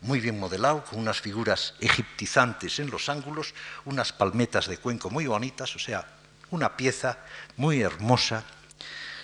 [0.00, 5.26] muy bien modelado, con unas figuras egiptizantes en los ángulos, unas palmetas de cuenco muy
[5.26, 6.19] bonitas, o sea,
[6.50, 7.18] una pieza
[7.56, 8.44] muy hermosa,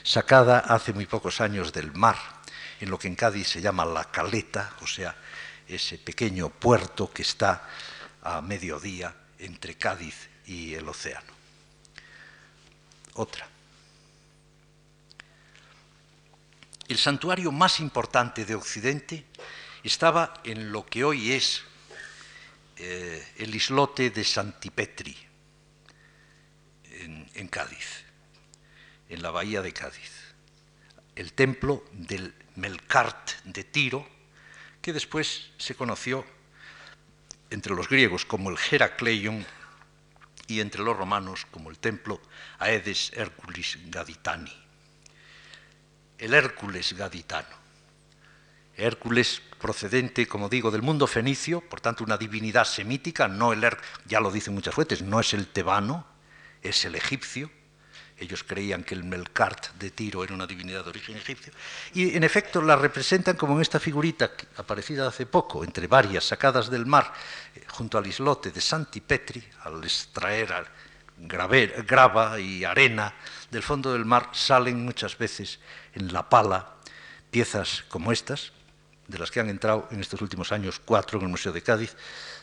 [0.02, 2.16] sacada hace muy pocos años del mar,
[2.80, 5.16] en lo que en Cádiz se llama la caleta, o sea,
[5.66, 7.68] ese pequeño puerto que está
[8.22, 11.32] a mediodía entre Cádiz y el océano.
[13.14, 13.48] Otra.
[16.88, 19.26] El santuario más importante de Occidente
[19.82, 21.62] estaba en lo que hoy es
[22.76, 25.16] eh, el islote de Santipetri,
[27.00, 28.04] en, Cádiz,
[29.08, 30.12] en la bahía de Cádiz.
[31.14, 34.06] El templo del Melkart de Tiro,
[34.82, 36.24] que después se conoció
[37.50, 39.44] entre los griegos como el Heracleion
[40.46, 42.20] y entre los romanos como el templo
[42.58, 44.52] Aedes Herculis Gaditani.
[46.18, 47.66] El Hércules gaditano.
[48.74, 53.66] Hércules procedente, como digo, del mundo fenicio, por tanto una divinidad semítica, no el
[54.06, 56.06] ya lo dicen muchas fuentes, no es el tebano,
[56.68, 57.50] es el egipcio,
[58.18, 61.52] ellos creían que el Melkart de Tiro era una divinidad de origen egipcio.
[61.92, 66.70] Y en efecto la representan como en esta figurita aparecida hace poco, entre varias sacadas
[66.70, 67.12] del mar,
[67.54, 70.66] eh, junto al islote de Santi Petri, al extraer
[71.18, 73.14] grava y arena
[73.50, 75.60] del fondo del mar, salen muchas veces
[75.94, 76.74] en la pala
[77.30, 78.52] piezas como estas,
[79.08, 81.96] de las que han entrado en estos últimos años cuatro en el Museo de Cádiz,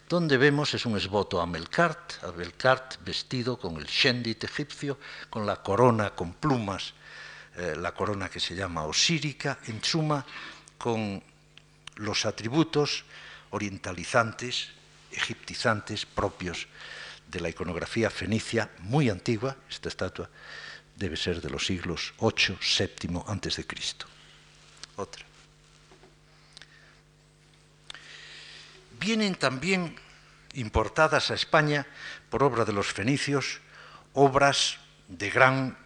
[0.09, 4.99] donde vemos es un esboto a Melkart, a Melkart vestido con el shendit egipcio,
[5.29, 6.93] con la corona con plumas,
[7.55, 10.25] eh, la corona que se llama osírica, en suma,
[10.77, 11.21] con
[11.95, 13.05] los atributos
[13.51, 14.69] orientalizantes,
[15.11, 16.67] egiptizantes propios
[17.27, 20.29] de la iconografía fenicia muy antigua, esta estatua
[20.95, 24.05] debe ser de los siglos 8, 7 antes de Cristo.
[24.95, 25.32] Otra.
[29.03, 29.99] Vienen también
[30.53, 31.85] importadas a España
[32.29, 33.59] por obra de los fenicios
[34.13, 34.77] obras
[35.09, 35.77] de gran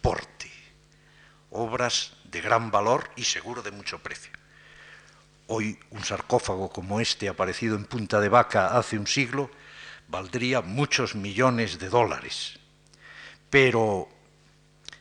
[0.00, 0.50] porte,
[1.50, 4.32] obras de gran valor y seguro de mucho precio.
[5.48, 9.50] Hoy un sarcófago como este aparecido en Punta de Vaca hace un siglo
[10.08, 12.58] valdría muchos millones de dólares.
[13.50, 14.08] Pero,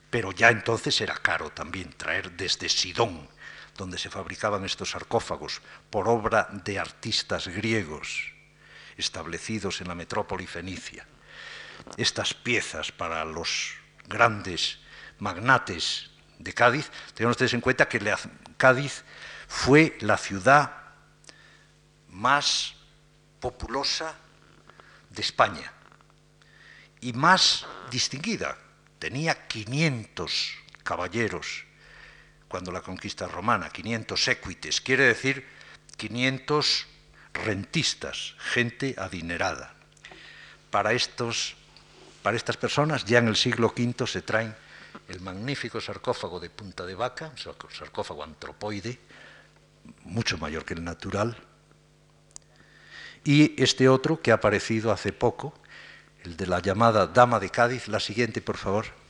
[0.09, 3.29] pero ya entonces era caro también traer desde Sidón
[3.75, 8.33] donde se fabricaban estos sarcófagos por obra de artistas griegos
[8.97, 11.05] establecidos en la metrópoli fenicia.
[11.97, 13.75] Estas piezas para los
[14.07, 14.79] grandes
[15.19, 17.99] magnates de Cádiz, tengan ustedes en cuenta que
[18.57, 19.03] Cádiz
[19.47, 20.71] fue la ciudad
[22.09, 22.75] más
[23.39, 24.15] populosa
[25.09, 25.71] de España
[27.01, 28.57] y más distinguida.
[28.99, 30.53] Tenía 500
[30.83, 31.64] caballeros
[32.47, 35.45] cuando la conquista romana, 500 equites, quiere decir
[35.97, 36.85] 500
[37.33, 39.73] rentistas, gente adinerada.
[40.69, 41.55] Para, estos,
[42.21, 44.55] para estas personas, ya en el siglo V se traen
[45.07, 48.99] el magnífico sarcófago de punta de vaca, un sarcófago antropoide,
[50.03, 51.37] mucho mayor que el natural,
[53.23, 55.53] y este otro que ha aparecido hace poco,
[56.23, 59.04] el de la llamada Dama de Cádiz, la siguiente, por favor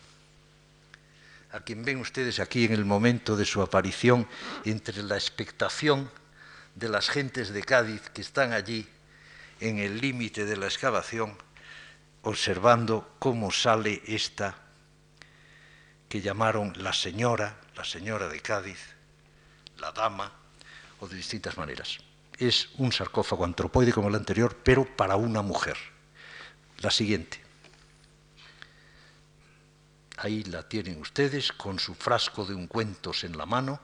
[1.56, 4.28] a quien ven ustedes aquí en el momento de su aparición,
[4.66, 6.12] entre la expectación
[6.76, 8.86] de las gentes de Cádiz que están allí
[9.62, 11.38] en el límite de la excavación,
[12.24, 14.58] observando cómo sale esta
[16.10, 18.94] que llamaron la señora, la señora de Cádiz,
[19.78, 20.34] la dama,
[21.00, 22.00] o de distintas maneras.
[22.38, 25.78] Es un sarcófago antropoide como el anterior, pero para una mujer.
[26.80, 27.45] La siguiente.
[30.26, 33.80] Ahí la tienen ustedes con su frasco de ungüentos en la mano,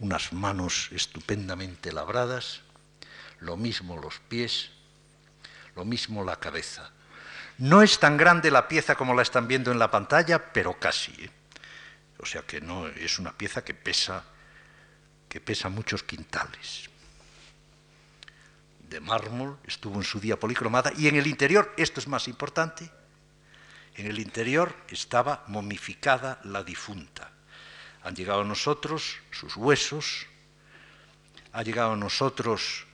[0.00, 2.60] unas manos estupendamente labradas,
[3.40, 4.68] lo mismo los pies,
[5.74, 6.90] lo mismo la cabeza.
[7.56, 11.12] No es tan grande la pieza como la están viendo en la pantalla, pero casi.
[11.24, 11.30] ¿eh?
[12.18, 14.24] O sea que no es una pieza que pesa
[15.26, 16.90] que pesa muchos quintales.
[18.90, 22.90] De mármol, estuvo en su día policromada y en el interior, esto es más importante,
[23.98, 27.32] en el interior estaba momificada la difunta.
[28.04, 30.26] Han llegado a nosotros sus huesos,
[31.52, 32.86] ha llegado a nosotros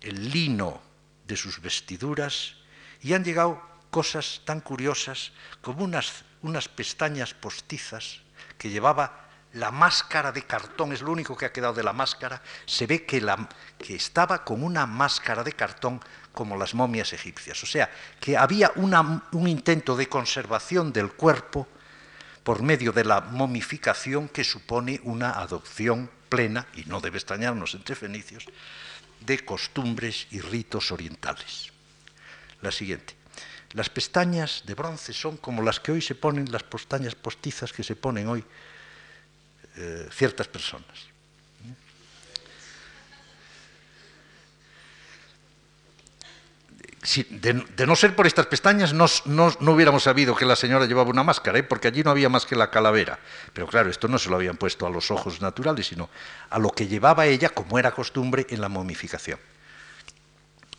[0.00, 0.80] el lino
[1.26, 2.54] de sus vestiduras
[3.02, 3.60] y han llegado
[3.90, 8.20] cosas tan curiosas como unas, unas pestañas postizas
[8.58, 12.42] que llevaba la máscara de cartón, es lo único que ha quedado de la máscara,
[12.66, 13.48] se ve que, la,
[13.78, 16.00] que estaba con una máscara de cartón
[16.36, 17.62] como las momias egipcias.
[17.62, 17.88] O sea,
[18.20, 21.66] que había un intento de conservación del cuerpo
[22.44, 27.96] por medio de la momificación que supone una adopción plena, y no debe extrañarnos entre
[27.96, 28.44] fenicios,
[29.24, 31.72] de costumbres y ritos orientales.
[32.60, 33.16] La siguiente.
[33.72, 37.82] Las pestañas de bronce son como las que hoy se ponen, las pestañas postizas que
[37.82, 38.44] se ponen hoy
[39.76, 41.15] eh, ciertas personas.
[47.14, 49.06] De, no ser por estas pestañas, no,
[49.72, 51.62] hubiéramos sabido que la señora llevaba una máscara, ¿eh?
[51.62, 53.18] porque allí no había más que la calavera.
[53.52, 56.10] Pero claro, esto no se lo habían puesto a los ojos naturales, sino
[56.50, 59.38] a lo que llevaba ella, como era costumbre, en la momificación.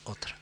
[0.04, 0.36] Otra.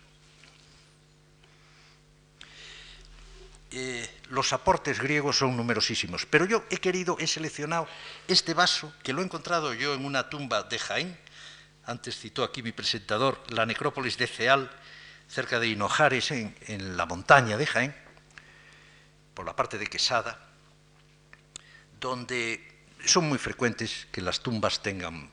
[3.72, 7.88] Eh, los aportes griegos son numerosísimos, pero yo he querido, he seleccionado
[8.28, 11.20] este vaso, que lo he encontrado yo en una tumba de Jaén,
[11.86, 14.72] antes citó aquí mi presentador, la necrópolis de Ceal,
[15.28, 17.96] cerca de Hinojares, en, la montaña de Jaén,
[19.34, 20.40] por la parte de Quesada,
[22.00, 22.62] donde
[23.06, 25.30] son muy frecuentes que las tumbas tengan,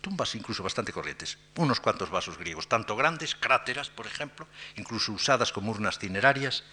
[0.00, 5.52] tumbas incluso bastante corrientes, unos cuantos vasos griegos, tanto grandes, cráteras, por ejemplo, incluso usadas
[5.52, 6.64] como urnas cinerarias,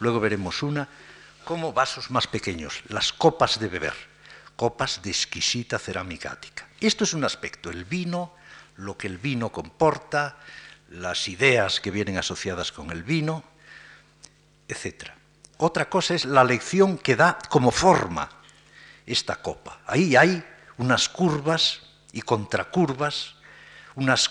[0.00, 0.88] luego veremos una,
[1.44, 3.94] como vasos más pequeños, las copas de beber,
[4.56, 6.68] copas de exquisita cerámica ática.
[6.80, 8.32] Esto es un aspecto, el vino,
[8.76, 10.38] lo que el vino comporta,
[10.94, 13.44] las ideas que vienen asociadas con el vino,
[14.68, 15.10] etc.
[15.58, 18.28] Otra cosa es la lección que da como forma
[19.06, 19.80] esta copa.
[19.86, 20.44] Ahí hay
[20.78, 21.82] unas curvas
[22.12, 23.34] y contracurvas,
[23.94, 24.30] unas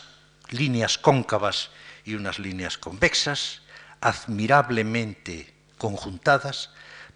[0.50, 1.70] líneas cóncavas
[2.06, 3.62] y unas líneas convexas,
[4.02, 6.70] admirablemente conjuntadas,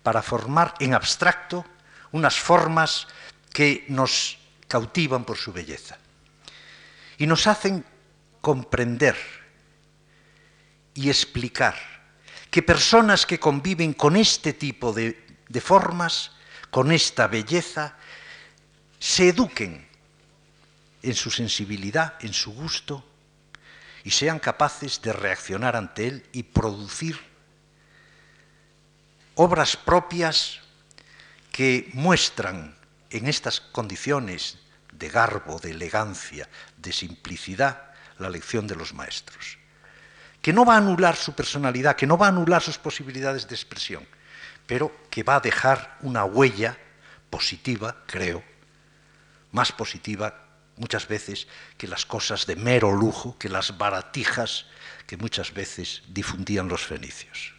[0.03, 1.65] para formar en abstracto
[2.11, 3.07] unas formas
[3.51, 4.37] que nos
[4.67, 5.97] cautivan por su belleza
[7.17, 7.83] y nos hacen
[8.47, 9.17] comprender
[10.93, 11.75] y explicar
[12.49, 15.21] que personas que conviven con este tipo de,
[15.59, 16.31] formas,
[16.71, 17.97] con esta belleza,
[18.99, 19.85] se eduquen
[21.03, 23.03] en su sensibilidad, en su gusto,
[24.05, 27.19] y sean capaces de reaccionar ante él y producir
[29.35, 30.61] obras propias
[31.51, 32.77] que muestran
[33.09, 34.57] en estas condiciones
[34.93, 37.86] de garbo, de elegancia, de simplicidad,
[38.19, 39.57] la lección de los maestros.
[40.41, 43.55] Que no va a anular su personalidad, que no va a anular sus posibilidades de
[43.55, 44.07] expresión,
[44.65, 46.77] pero que va a dejar una huella
[47.29, 48.43] positiva, creo,
[49.51, 50.43] más positiva
[50.77, 51.47] muchas veces
[51.77, 54.67] que las cosas de mero lujo, que las baratijas
[55.07, 57.53] que muchas veces difundían los fenicios.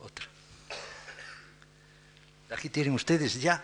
[0.00, 0.26] Otra.
[2.50, 3.62] Aquí tienen ustedes ya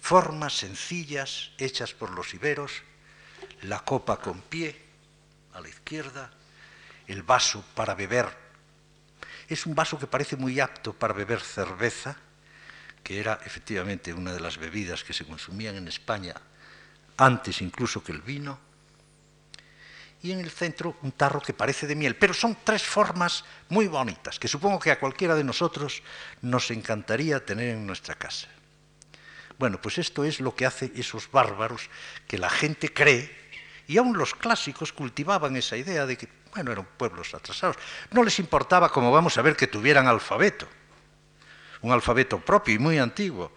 [0.00, 2.82] formas sencillas hechas por los iberos,
[3.62, 4.85] la copa con pie
[5.56, 6.30] a la izquierda,
[7.06, 8.26] el vaso para beber.
[9.48, 12.16] Es un vaso que parece muy apto para beber cerveza,
[13.02, 16.34] que era efectivamente una de las bebidas que se consumían en España
[17.16, 18.58] antes incluso que el vino,
[20.22, 22.16] y en el centro un tarro que parece de miel.
[22.16, 26.02] Pero son tres formas muy bonitas, que supongo que a cualquiera de nosotros
[26.42, 28.48] nos encantaría tener en nuestra casa.
[29.58, 31.88] Bueno, pues esto es lo que hace esos bárbaros
[32.26, 33.45] que la gente cree,
[33.86, 37.76] y aún los clásicos cultivaban esa idea de que, bueno, eran pueblos atrasados.
[38.10, 40.68] No les importaba, como vamos a ver, que tuvieran alfabeto,
[41.82, 43.52] un alfabeto propio y muy antiguo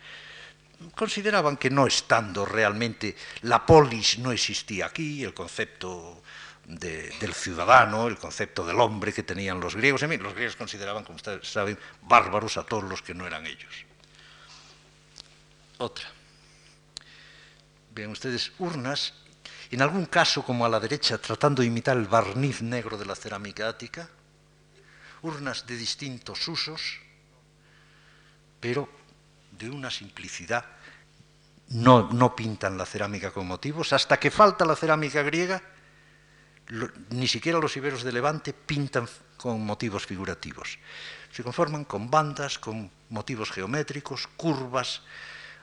[0.95, 6.23] consideraban que no estando realmente la polis no existía aquí, el concepto
[6.65, 10.03] del ciudadano, el concepto del hombre que tenían los griegos.
[10.03, 13.85] En los griegos consideraban, como ustedes saben, bárbaros a todos los que no eran ellos.
[15.79, 16.05] Otra.
[17.91, 19.13] Ven ustedes urnas,
[19.71, 23.15] en algún caso, como a la derecha, tratando de imitar el barniz negro de la
[23.15, 24.09] cerámica ática,
[25.21, 26.99] urnas de distintos usos,
[28.59, 28.89] pero
[29.51, 30.65] de una simplicidad.
[31.69, 33.93] No, pintan la cerámica con motivos.
[33.93, 35.61] Hasta que falta la cerámica griega,
[37.11, 39.07] ni siquiera los iberos de Levante pintan
[39.37, 40.79] con motivos figurativos.
[41.31, 45.03] Se conforman con bandas, con motivos geométricos, curvas,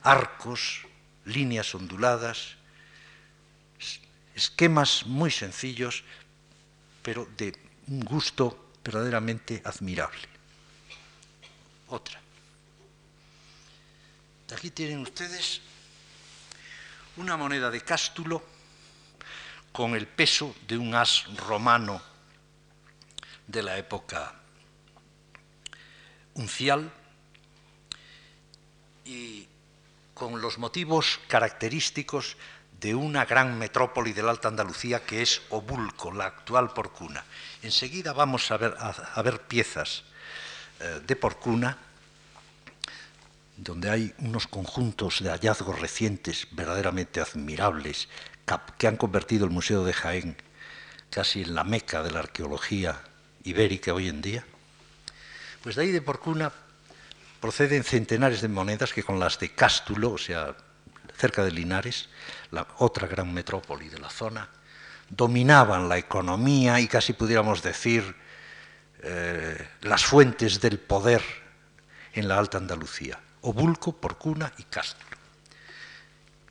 [0.03, 0.87] arcos,
[1.25, 2.56] líneas onduladas,
[4.37, 6.05] esquemas muy sencillos,
[7.03, 7.57] pero de
[7.89, 10.29] un gusto verdaderamente admirable.
[11.89, 12.21] Otra.
[14.53, 15.61] Aquí tienen ustedes
[17.17, 18.45] una moneda de cástulo
[19.73, 22.01] con el peso de un as romano
[23.47, 24.35] de la época
[26.35, 26.93] uncial
[29.05, 29.49] y
[30.15, 32.37] con los motivos característicos
[32.81, 37.25] de una gran metrópoli de la Alta Andalucía que es Obulco, la actual Porcuna.
[37.63, 40.05] Enseguida vamos a ver, piezas
[40.81, 41.79] eh, de Porcuna
[43.57, 48.09] donde hay unos conjuntos de hallazgos recientes verdaderamente admirables
[48.77, 50.37] que han convertido el Museo de Jaén
[51.11, 53.01] casi en la meca de la arqueología
[53.45, 54.45] ibérica hoy en día,
[55.63, 56.53] pues de ahí de Porcuna
[57.41, 60.55] proceden centenares de monedas que con las de Cástulo, o sea,
[61.17, 62.09] cerca de Linares,
[62.51, 64.49] la otra gran metrópoli de la zona,
[65.09, 68.15] dominaban la economía y casi pudiéramos decir
[69.03, 71.23] eh, las fuentes del poder
[72.13, 73.21] en la Alta Andalucía.
[73.43, 75.07] Obulco, Porcuna y Castro.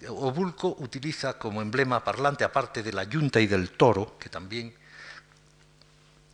[0.08, 4.74] Obulco utiliza como emblema parlante, aparte de la yunta y del toro, que también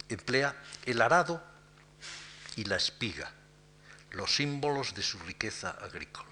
[0.09, 0.55] emplea
[0.85, 1.41] el arado
[2.55, 3.31] y la espiga,
[4.11, 6.30] los símbolos de su riqueza agrícola.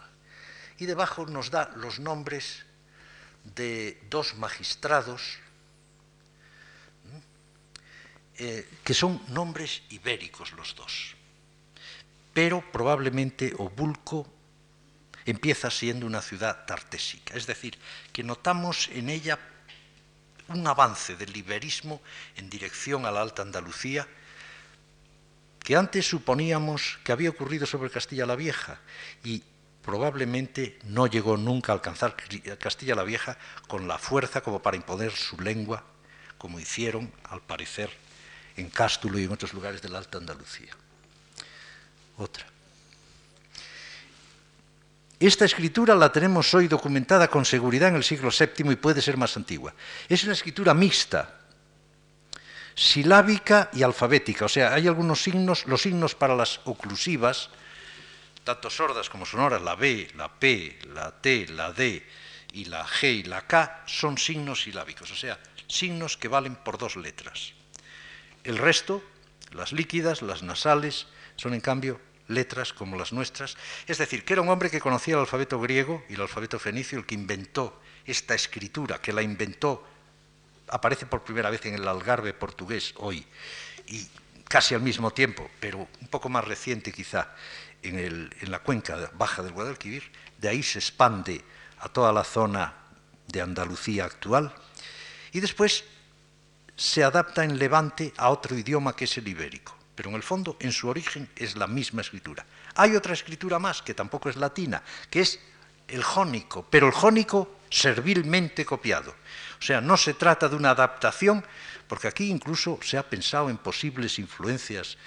[0.80, 2.66] Y debajo nos da los nombres
[3.44, 5.38] de dos magistrados,
[8.38, 11.16] eh, que son nombres ibéricos los dos.
[12.34, 14.26] Pero probablemente Obulco
[15.26, 17.78] empieza siendo una ciudad tartésica, es decir,
[18.14, 19.38] que notamos en ella
[20.48, 22.02] un avance del liberismo
[22.36, 24.08] en dirección a la Alta Andalucía
[25.64, 28.80] que antes suponíamos que había ocurrido sobre Castilla la Vieja
[29.24, 29.44] y
[29.90, 32.16] probablemente no llegó nunca a alcanzar
[32.60, 35.84] Castilla la Vieja con la fuerza como para imponer su lengua,
[36.38, 37.90] como hicieron, al parecer,
[38.56, 40.74] en Cástulo y en otros lugares de la Alta Andalucía.
[42.18, 42.46] Otra.
[45.20, 49.18] Esta escritura la tenemos hoy documentada con seguridad en el siglo VII y puede ser
[49.18, 49.74] más antigua.
[50.08, 51.34] Es una escritura mixta,
[52.76, 57.50] silábica y alfabética, o sea, hay algunos signos, los signos para las oclusivas,
[58.44, 62.06] tanto sordas como sonoras, la B, la P, la T, la D
[62.54, 66.78] y la G y la K, son signos silábicos, o sea, signos que valen por
[66.78, 67.54] dos letras.
[68.44, 69.04] El resto,
[69.52, 73.58] las líquidas, las nasales, son en cambio letras como las nuestras.
[73.88, 76.98] Es decir, que era un hombre que conocía el alfabeto griego y el alfabeto fenicio,
[76.98, 79.86] el que inventó esta escritura, que la inventó,
[80.70, 83.26] aparece por primera vez en el algarve portugués hoy,
[83.88, 84.08] y
[84.48, 87.36] casi al mismo tiempo, pero un poco más reciente quizá,
[87.84, 90.04] en, la cuenca baja del Guadalquivir,
[90.38, 91.44] de ahí se expande
[91.80, 92.74] a toda la zona
[93.28, 94.54] de Andalucía actual,
[95.32, 95.84] y después
[96.76, 100.56] se adapta en Levante a otro idioma que es el ibérico pero en el fondo,
[100.62, 102.46] en su origen, es la misma escritura.
[102.76, 105.42] Hay otra escritura más, que tampoco es latina, que es
[105.90, 109.14] el jónico, pero el jónico servilmente copiado.
[109.60, 111.44] O sea, no se trata de una adaptación,
[111.86, 114.98] porque aquí incluso se ha pensado en posibles influencias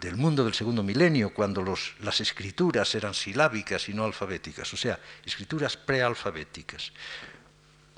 [0.00, 1.64] del mundo del segundo milenio, cuando
[2.00, 6.92] las escrituras eran silábicas y no alfabéticas, o sea, escrituras prealfabéticas.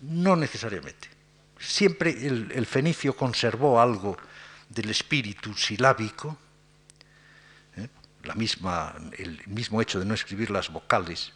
[0.03, 1.09] No necesariamente.
[1.59, 4.17] Siempre el fenicio conservó algo
[4.71, 6.39] del espíritu silábico,
[7.77, 7.89] ¿eh?
[8.25, 11.33] la misma, el mismo hecho de no escribir las vocales,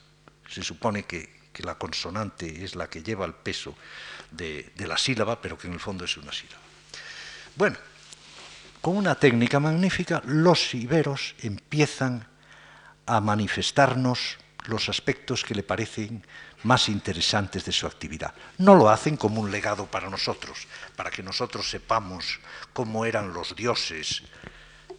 [0.48, 3.76] se supone que, la consonante es la que lleva el peso
[4.32, 6.60] de la sílaba, pero que en el fondo es una sílaba.
[7.54, 7.76] Bueno,
[8.84, 12.28] con una técnica magnífica, los iberos empiezan
[13.06, 16.22] a manifestarnos los aspectos que le parecen
[16.64, 18.34] más interesantes de su actividad.
[18.58, 22.40] No lo hacen como un legado para nosotros, para que nosotros sepamos
[22.74, 24.22] cómo eran los dioses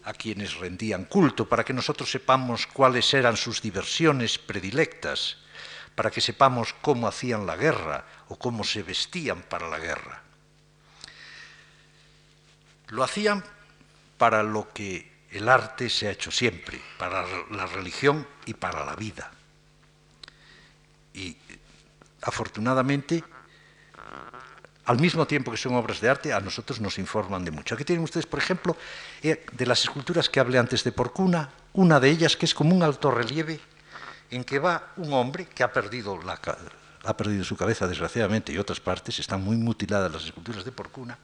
[0.04, 5.38] a quienes rendían culto, para que nosotros sepamos cuáles eran sus diversiones predilectas,
[5.94, 10.24] para que sepamos cómo hacían la guerra o cómo se vestían para la guerra.
[12.88, 13.44] Lo hacían
[14.18, 18.96] para lo que el arte se ha hecho siempre, para la religión y para la
[18.96, 19.32] vida.
[21.14, 21.36] Y
[22.22, 23.24] afortunadamente,
[24.86, 27.76] al mismo tiempo que son obras de arte, a nosotros nos informan de mucho.
[27.76, 28.78] Aquí tienen ustedes, por ejemplo,
[29.22, 32.76] eh, de las esculturas que hablé antes de Porcuna, una de ellas que es como
[32.76, 33.60] un alto relieve
[34.30, 36.40] en que va un hombre que ha perdido, la,
[37.04, 41.18] ha perdido su cabeza, desgraciadamente, y otras partes, están muy mutiladas las esculturas de Porcuna,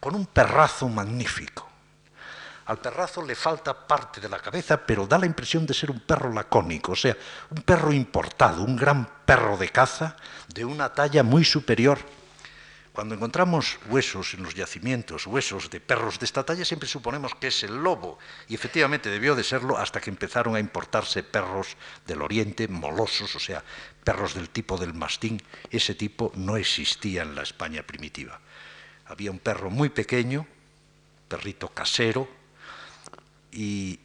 [0.00, 1.75] con un perrazo magnífico
[2.66, 6.00] al perrazo le falta parte de la cabeza, pero da la impresión de ser un
[6.00, 7.16] perro lacónico, o sea,
[7.50, 10.16] un perro importado, un gran perro de caza
[10.48, 11.98] de una talla muy superior.
[12.92, 17.48] Cuando encontramos huesos en los yacimientos, huesos de perros de esta talla, siempre suponemos que
[17.48, 22.22] es el lobo, y efectivamente debió de serlo hasta que empezaron a importarse perros del
[22.22, 23.62] oriente, molosos, o sea,
[24.02, 25.40] perros del tipo del mastín.
[25.70, 28.40] Ese tipo no existía en la España primitiva.
[29.04, 30.46] Había un perro muy pequeño,
[31.28, 32.26] perrito casero,
[33.56, 34.00] y,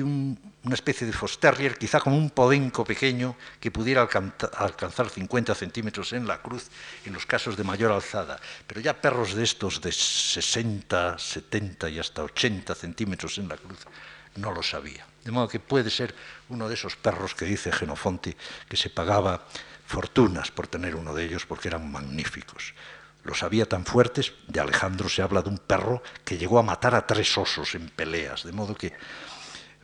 [0.00, 4.08] una especie de Fosterrier, quizá como un podenco pequeño que pudiera
[4.56, 6.70] alcanzar 50 centímetros en la cruz
[7.04, 8.38] en los casos de mayor alzada.
[8.64, 13.80] Pero ya perros de estos de 60, 70 y hasta 80 centímetros en la cruz
[14.36, 15.04] no lo sabía.
[15.24, 16.14] De modo que puede ser
[16.48, 18.36] uno de esos perros que dice Genofonte
[18.68, 19.44] que se pagaba
[19.84, 22.72] fortunas por tener uno de ellos porque eran magníficos
[23.24, 26.94] los había tan fuertes, de Alejandro se habla de un perro que llegó a matar
[26.94, 28.92] a tres osos en peleas, de modo que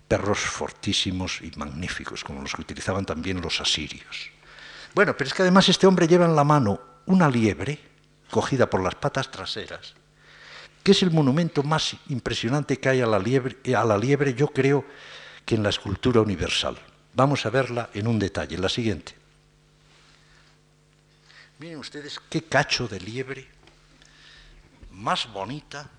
[0.09, 4.31] perros fortísimos y magníficos, como los que utilizaban también los asirios.
[4.95, 7.79] Bueno, pero es que además este hombre lleva en la mano una liebre
[8.31, 9.95] cogida por las patas traseras,
[10.83, 14.49] que es el monumento más impresionante que hay a la liebre, a la liebre yo
[14.49, 14.85] creo
[15.45, 16.77] que en la escultura universal.
[17.15, 19.18] Vamos a verla en un detalle, la siguiente.
[21.59, 23.49] Miren ustedes qué cacho de liebre,
[24.93, 25.91] más bonita,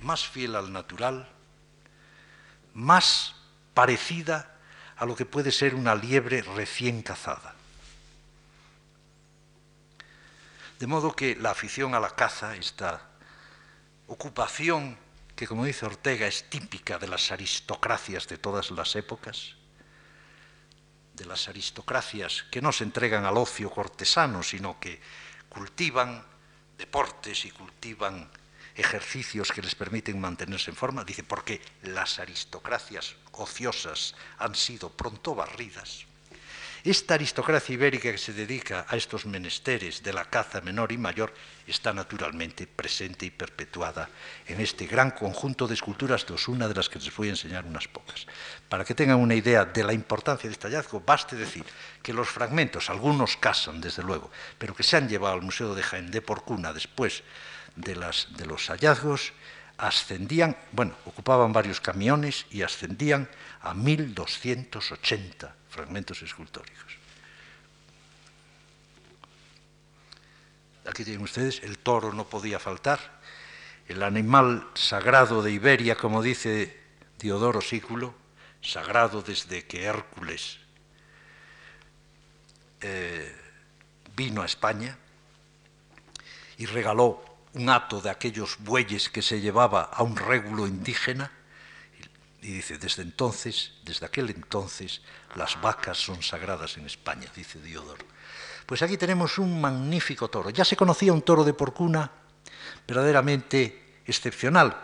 [0.00, 1.28] más fiel al natural,
[2.72, 3.34] más
[3.74, 4.56] parecida
[4.96, 7.54] a lo que puede ser una liebre recién cazada.
[10.78, 13.02] De modo que la afición a la caza, esta
[14.06, 14.96] ocupación
[15.36, 19.56] que, como dice Ortega, es típica de las aristocracias de todas las épocas,
[21.14, 25.00] de las aristocracias que no se entregan al ocio cortesano, sino que
[25.48, 26.24] cultivan
[26.78, 28.30] deportes y cultivan
[28.74, 31.04] ejercicios que les permiten mantenerse en forma.
[31.04, 36.06] Dice, porque las aristocracias ociosas han sido pronto barridas.
[36.84, 41.32] Esta aristocracia ibérica que se dedica a estos menesteres de la caza menor y mayor
[41.64, 44.10] está naturalmente presente y perpetuada
[44.48, 47.66] en este gran conjunto de esculturas de Osuna, de las que les voy a enseñar
[47.66, 48.26] unas pocas.
[48.68, 51.64] Para que tengan una idea de la importancia de este hallazgo, baste decir
[52.02, 55.84] que los fragmentos, algunos casan desde luego, pero que se han llevado al Museo de
[55.84, 57.22] Jaén de Porcuna después
[57.76, 59.32] de, de los hallazgos,
[59.78, 63.28] ascendían, bueno, ocupaban varios camiones y ascendían
[63.60, 66.92] a 1280 fragmentos escultóricos.
[70.84, 73.22] Aquí tienen ustedes, el toro no podía faltar,
[73.88, 76.78] el animal sagrado de Iberia, como dice
[77.18, 78.14] Diodoro Sículo,
[78.60, 80.58] sagrado desde que Hércules
[82.80, 83.34] eh,
[84.14, 84.98] vino a España
[86.58, 91.32] y regaló un hato de aquellos bueyes que se llevaba a un régulo indígena,
[92.42, 95.00] y dice, desde entonces, desde aquel entonces,
[95.34, 98.04] las vacas son sagradas en España, dice Diodoro.
[98.66, 100.50] Pues aquí tenemos un magnífico toro.
[100.50, 102.10] Ya se conocía un toro de porcuna
[102.86, 104.82] verdaderamente excepcional,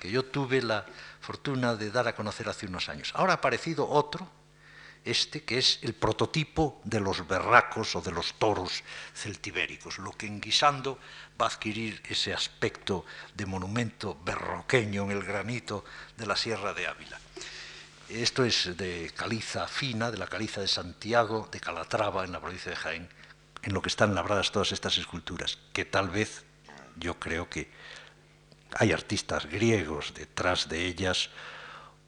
[0.00, 0.84] que yo tuve la
[1.20, 3.12] fortuna de dar a conocer hace unos años.
[3.14, 4.28] Ahora ha aparecido otro,
[5.04, 8.82] este que es el prototipo de los berracos o de los toros
[9.14, 10.98] celtibéricos, lo que en Guisando
[11.40, 15.84] va a adquirir ese aspecto de monumento berroqueño en el granito
[16.16, 17.18] de la Sierra de Ávila.
[18.12, 22.68] Esto es de caliza fina, de la caliza de Santiago, de Calatrava, en la provincia
[22.68, 23.08] de Jaén,
[23.62, 26.44] en lo que están labradas todas estas esculturas, que tal vez
[26.96, 27.70] yo creo que
[28.74, 31.30] hay artistas griegos detrás de ellas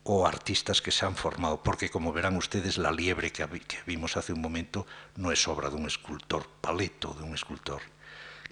[0.03, 3.49] o artistas que se han formado, porque como verán ustedes, la liebre que,
[3.87, 4.87] vimos hace un momento
[5.17, 7.81] no es obra de un escultor paleto, de un escultor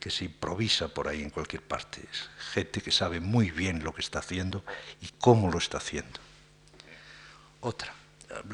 [0.00, 2.00] que se improvisa por ahí en cualquier parte.
[2.10, 4.64] Es gente que sabe muy bien lo que está haciendo
[5.02, 6.31] y cómo lo está haciendo
[7.62, 7.94] otra.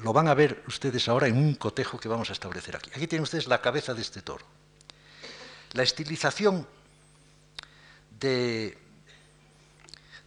[0.02, 2.90] Lo van a ver ustedes ahora en un cotejo que vamos a establecer aquí.
[2.94, 4.44] Aquí tienen ustedes la cabeza de este toro.
[5.72, 6.66] La estilización
[8.18, 8.76] de,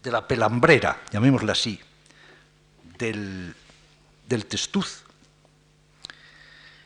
[0.03, 1.79] la pelambrera, llamémosla así,
[2.97, 3.55] del,
[4.47, 5.03] testuz,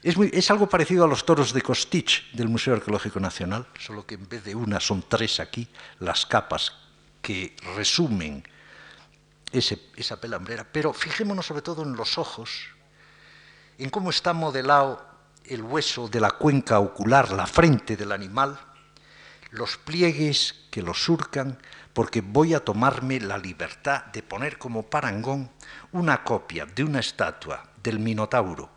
[0.01, 4.15] es, es, algo parecido a los toros de Costich del Museo Arqueológico Nacional, solo que
[4.15, 5.67] en vez de una son tres aquí
[5.99, 6.73] las capas
[7.21, 8.43] que resumen
[9.57, 12.67] esa pelambrera, pero fijémonos sobre todo en los ojos,
[13.77, 15.05] en cómo está modelado
[15.45, 18.59] el hueso de la cuenca ocular, la frente del animal,
[19.51, 21.59] los pliegues que lo surcan,
[21.93, 25.51] porque voy a tomarme la libertad de poner como parangón
[25.93, 28.75] una copia de una estatua del Minotauro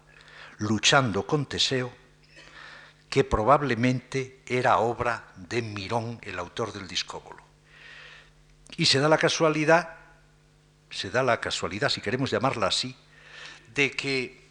[0.58, 1.92] luchando con Teseo,
[3.08, 7.42] que probablemente era obra de Mirón, el autor del discóbolo.
[8.76, 9.97] Y se da la casualidad
[10.90, 12.96] se da la casualidad, si queremos llamarla así,
[13.74, 14.48] de que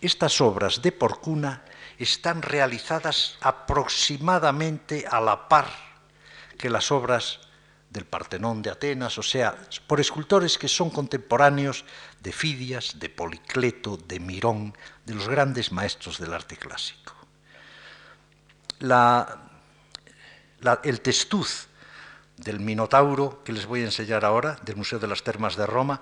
[0.00, 1.64] estas obras de Porcuna
[1.98, 5.68] están realizadas aproximadamente a la par
[6.58, 7.40] que las obras
[7.90, 9.56] del Partenón de Atenas, o sea,
[9.86, 11.84] por escultores que son contemporáneos
[12.20, 17.14] de Fidias, de Policleto, de Mirón, de los grandes maestros del arte clásico.
[20.82, 21.68] el testuz
[22.36, 26.00] del Minotauro que les voy a enseñar ahora, del Museo de las Termas de Roma,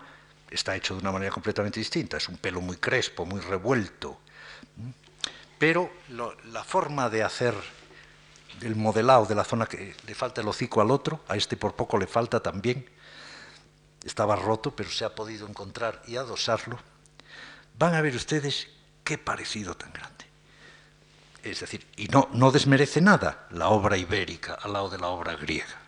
[0.50, 2.16] está hecho de una manera completamente distinta.
[2.16, 4.18] Es un pelo muy crespo, muy revuelto.
[5.58, 7.54] Pero la forma de hacer
[8.60, 11.74] el modelado de la zona que le falta el hocico al otro, a este por
[11.74, 12.88] poco le falta también,
[14.04, 16.78] estaba roto, pero se ha podido encontrar y adosarlo,
[17.78, 18.68] van a ver ustedes
[19.04, 20.26] qué parecido tan grande.
[21.42, 25.34] Es decir, y no, no desmerece nada la obra ibérica al lado de la obra
[25.34, 25.81] griega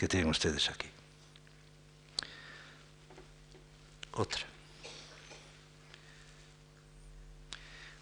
[0.00, 0.88] que tienen ustedes aquí.
[4.12, 4.46] Otra.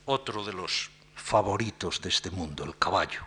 [0.05, 3.23] Otro de los favoritos de este mundo, el caballo.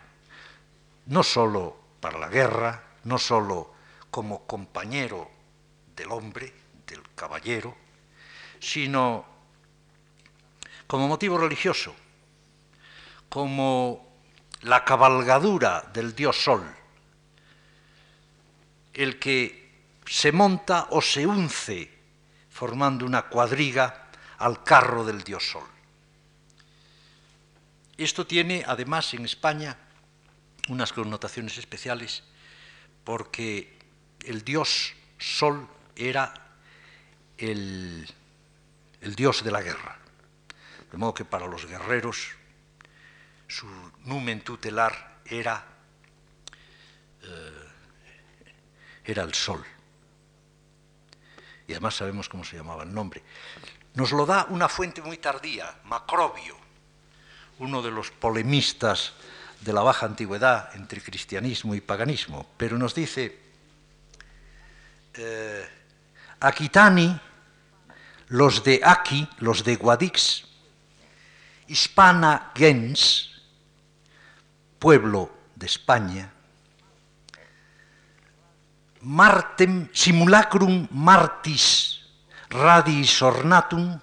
[1.04, 3.74] No solo para la guerra, no solo
[4.10, 5.30] como compañero
[5.94, 6.54] del hombre,
[6.86, 7.76] del caballero,
[8.58, 9.26] sino
[10.86, 11.94] como motivo religioso,
[13.28, 14.16] como
[14.62, 16.81] la cabalgadura del dios Sol,
[18.94, 19.70] el que
[20.06, 21.90] se monta o se unce
[22.50, 25.66] formando una cuadriga al carro del dios Sol.
[27.96, 29.76] Esto tiene además en España
[30.68, 32.24] unas connotaciones especiales
[33.04, 33.78] porque
[34.24, 36.34] el dios Sol era
[37.38, 38.08] el,
[39.16, 39.98] dios de la guerra.
[40.90, 42.28] De modo que para los guerreros
[43.48, 43.66] su
[44.04, 45.64] numen tutelar era
[47.22, 47.71] eh,
[49.04, 49.64] era el sol.
[51.66, 53.22] Y además sabemos cómo se llamaba el nombre.
[53.94, 56.56] Nos lo da una fuente muy tardía, Macrobio,
[57.58, 59.12] uno de los polemistas
[59.60, 63.38] de la baja antigüedad entre cristianismo y paganismo, pero nos dice,
[65.14, 65.68] eh,
[66.40, 67.20] Aquitani,
[68.28, 70.44] los de Aquí, los de Guadix,
[71.68, 73.30] Hispana gens,
[74.78, 76.32] pueblo de España,
[79.02, 81.98] Martem simulacrum martis
[82.50, 83.98] radis ornatum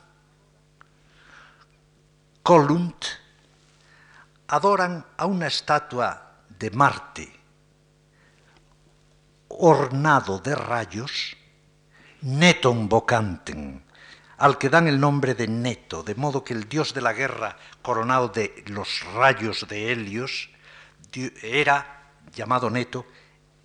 [2.44, 3.06] colunt
[4.48, 6.10] adoran a una estatua
[6.60, 7.40] de Marte
[9.50, 11.36] ornado de rayos,
[12.22, 13.84] neton vocanten,
[14.38, 17.58] al que dan el nombre de Neto, de modo que el dios de la guerra,
[17.82, 20.50] coronado de los rayos de Helios,
[21.42, 23.06] era, llamado Neto,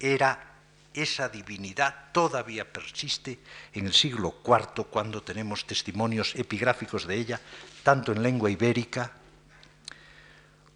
[0.00, 0.53] era
[0.94, 3.40] esa divinidad todavía persiste
[3.72, 7.40] en el siglo IV cuando tenemos testimonios epigráficos de ella,
[7.82, 9.12] tanto en lengua ibérica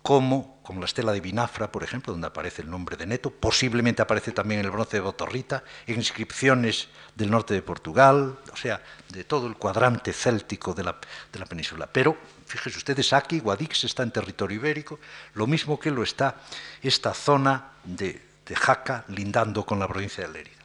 [0.02, 4.00] como, como la estela de Binafra, por ejemplo, donde aparece el nombre de Neto, posiblemente
[4.00, 9.24] aparece también el bronce de Botorrita, en inscripciones del norte de Portugal, o sea, de
[9.24, 10.96] todo el cuadrante céltico de la,
[11.32, 11.86] de la península.
[11.92, 12.16] Pero,
[12.46, 14.98] fíjense ustedes, aquí Guadix está en territorio ibérico,
[15.34, 16.36] lo mismo que lo está
[16.82, 20.56] esta zona de, de Jaca, lindando con la provincia de Lérida.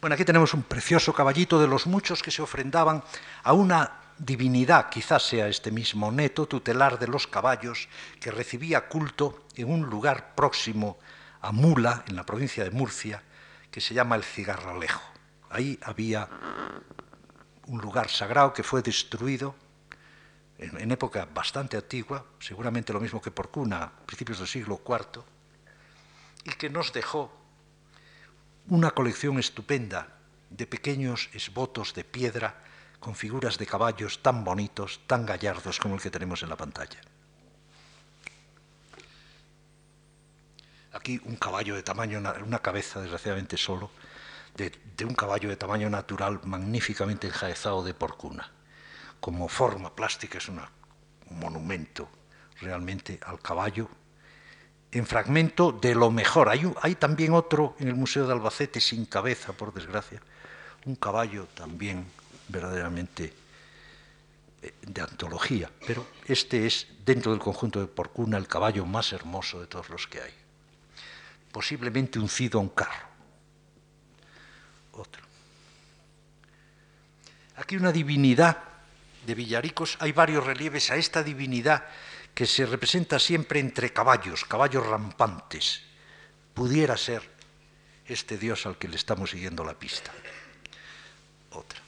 [0.00, 3.02] Bueno, aquí tenemos un precioso caballito de los muchos que se ofrendaban
[3.42, 7.88] a una divinidad, quizás sea este mismo Neto, tutelar de los caballos,
[8.20, 10.98] que recibía culto en un lugar próximo
[11.40, 13.22] a Mula, en la provincia de Murcia,
[13.70, 15.02] que se llama el Cigarralejo.
[15.50, 16.28] Ahí había
[17.66, 19.54] un lugar sagrado que fue destruido
[20.58, 25.22] en, época bastante antigua, seguramente lo mismo que Porcuna, principios del siglo IV,
[26.44, 27.32] y que nos dejó
[28.68, 30.08] una colección estupenda
[30.50, 32.62] de pequeños esbotos de piedra
[33.00, 37.00] con figuras de caballos tan bonitos, tan gallardos como el que tenemos en la pantalla.
[40.92, 43.90] Aquí un caballo de tamaño, una cabeza desgraciadamente solo,
[44.56, 44.72] de,
[45.04, 48.52] un caballo de tamaño natural magníficamente enjaezado de porcuna.
[49.20, 50.60] Como forma plástica es un
[51.30, 52.08] monumento
[52.60, 53.88] realmente al caballo
[54.94, 56.48] en fragmento de lo mejor.
[56.48, 60.22] Hay, hay, también otro en el Museo de Albacete sin cabeza, por desgracia,
[60.86, 62.06] un caballo también
[62.48, 63.32] verdaderamente
[64.62, 69.60] eh, de antología, pero este es, dentro del conjunto de Porcuna, el caballo más hermoso
[69.60, 70.32] de todos los que hay.
[71.50, 73.08] Posiblemente uncido a un carro.
[74.92, 75.22] Otro.
[77.56, 78.58] Aquí una divinidad
[79.26, 81.84] de Villaricos, hay varios relieves a esta divinidad
[82.34, 85.82] que se representa siempre entre caballos, caballos rampantes.
[86.52, 87.22] Pudiera ser
[88.06, 90.12] este dios al que le estamos siguiendo la pista.
[91.52, 91.80] Otra.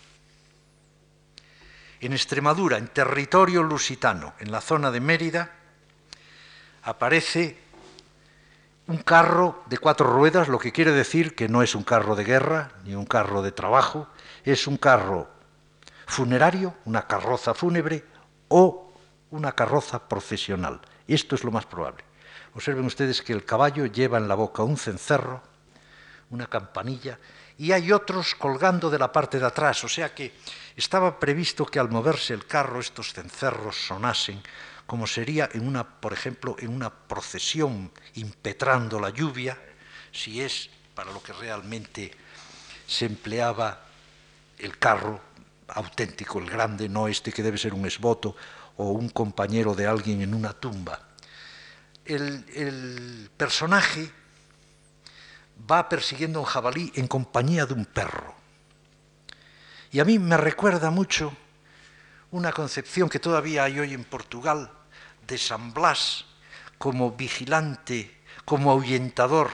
[2.01, 5.51] En Extremadura, en territorio lusitano, en la zona de Mérida,
[6.85, 7.59] aparece
[8.87, 12.23] un carro de cuatro ruedas, lo que quiere decir que no es un carro de
[12.23, 14.09] guerra ni un carro de trabajo,
[14.45, 15.29] es un carro
[16.07, 18.05] funerario, una carroza fúnebre
[18.49, 18.86] o
[19.31, 20.81] una carroza profesional.
[21.07, 22.05] Esto es lo más probable.
[22.55, 25.43] Observen ustedes que el caballo lleva en la boca un cencerro,
[26.31, 27.19] una campanilla,
[27.59, 30.35] y hay otros colgando de la parte de atrás, o sea que
[30.77, 34.43] estaba previsto que al moverse el carro estos cencerros sonasen,
[34.87, 39.59] como sería en una, por ejemplo, en una procesión impetrando la lluvia,
[40.13, 42.11] si es para lo que realmente
[42.87, 43.83] se empleaba
[44.59, 45.21] el carro
[45.69, 48.37] auténtico, el grande, no este que debe ser un esboto
[48.77, 51.01] o un compañero de alguien en una tumba.
[52.05, 54.11] El, el personaje
[55.71, 58.35] va persiguiendo a un jabalí en compañía de un perro.
[59.91, 61.35] Y a mí me recuerda mucho
[62.31, 64.71] una concepción que todavía hay hoy en Portugal
[65.27, 66.27] de San Blas
[66.79, 68.15] como vigilante,
[68.45, 69.51] como ahuyentador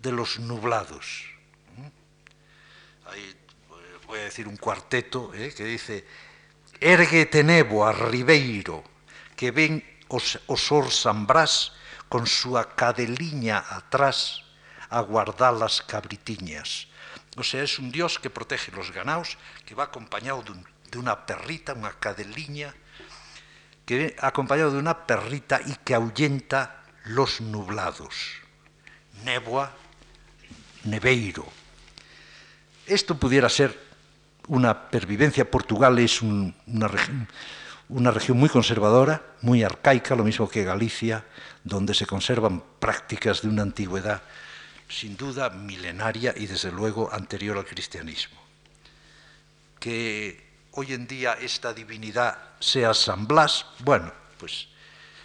[0.00, 1.24] de los nublados.
[3.06, 3.36] Ahí
[4.06, 5.52] voy a decir un cuarteto ¿eh?
[5.56, 6.04] que dice,
[6.80, 8.82] Ergue tenebo a ribeiro,
[9.36, 11.74] que ven os, os or San Brás
[12.08, 14.46] con súa cadeliña atrás
[14.90, 16.86] a guardar as cabritiñas.
[17.34, 19.34] O sea, é un dios que protege los ganaos,
[19.66, 22.70] que va acompañado dun, dunha perrita, unha cadeliña,
[23.82, 28.38] que acompañado de una perrita y que ahuyenta los nublados.
[29.26, 29.74] Nebua,
[30.84, 31.44] neveiro.
[32.86, 33.72] Esto pudiera ser
[34.48, 35.50] una pervivencia.
[35.50, 36.54] Portugal es una,
[37.88, 41.24] una región muy conservadora, muy arcaica, lo mismo que Galicia,
[41.62, 44.22] donde se conservan prácticas de una antigüedad
[44.88, 48.40] sin duda milenaria y desde luego anterior al cristianismo.
[49.80, 54.68] Que hoy en día esta divinidad sea San Blas, bueno, pues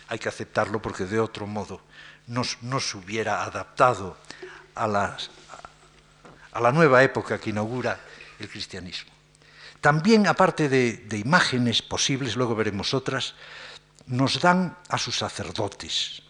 [0.08, 1.82] hay que aceptarlo porque de otro modo
[2.28, 4.18] no, se hubiera adaptado
[4.76, 5.18] a,
[6.52, 8.00] a la nueva época que inaugura
[8.40, 9.12] el cristianismo.
[9.82, 13.36] También, aparte de, imágenes posibles, luego veremos otras,
[14.08, 16.22] nos dan a sus sacerdotes.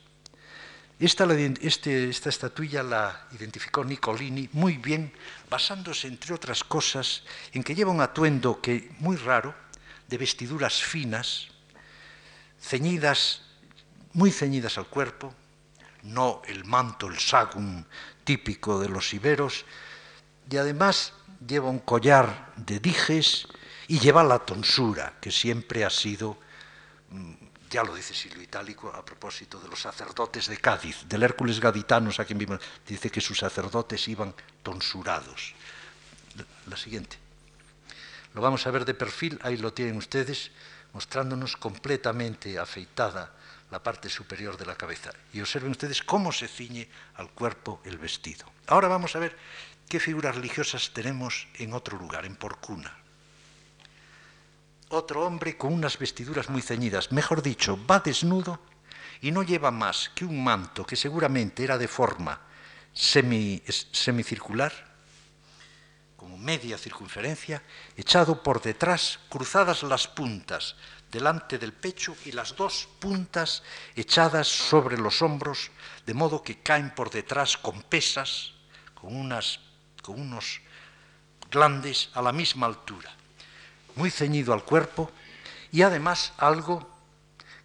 [0.99, 1.25] Esta,
[1.61, 5.13] este, esta, estatuilla la identificó Nicolini muy bien,
[5.49, 9.55] basándose, entre otras cosas, en que lleva un atuendo que, muy raro,
[10.07, 11.47] de vestiduras finas,
[12.61, 13.41] ceñidas,
[14.13, 15.33] muy ceñidas al cuerpo,
[16.03, 17.83] no el manto, el sagum
[18.23, 19.65] típico de los iberos,
[20.49, 21.13] y además
[21.45, 23.47] lleva un collar de dijes
[23.87, 26.37] y lleva la tonsura, que siempre ha sido,
[27.09, 27.33] mm,
[27.69, 32.19] ya lo dice Silvio Itálico a propósito de los sacerdotes de Cádiz, del Hércules Gaditanos,
[32.19, 34.33] a quien vimos, dice que sus sacerdotes iban
[34.63, 35.53] tonsurados.
[36.67, 37.17] La siguiente.
[38.33, 40.51] Lo vamos a ver de perfil, ahí lo tienen ustedes,
[40.93, 43.33] mostrándonos completamente afeitada
[43.71, 45.11] la parte superior de la cabeza.
[45.33, 48.45] Y observen ustedes cómo se ciñe al cuerpo el vestido.
[48.67, 49.35] Ahora vamos a ver
[49.89, 52.95] ¿Qué figuras religiosas tenemos en otro lugar, en Porcuna?
[54.89, 58.59] Otro hombre con unas vestiduras muy ceñidas, mejor dicho, va desnudo
[59.19, 62.39] y no lleva más que un manto que seguramente era de forma
[62.93, 64.71] semicircular,
[66.15, 67.63] como media circunferencia,
[67.97, 70.75] echado por detrás, cruzadas las puntas
[71.11, 73.63] delante del pecho y las dos puntas
[73.95, 75.71] echadas sobre los hombros,
[76.05, 78.53] de modo que caen por detrás con pesas,
[78.93, 79.59] con unas
[80.01, 80.61] con unos
[81.51, 83.11] glandes a la misma altura,
[83.95, 85.11] muy ceñido al cuerpo
[85.71, 86.99] y además algo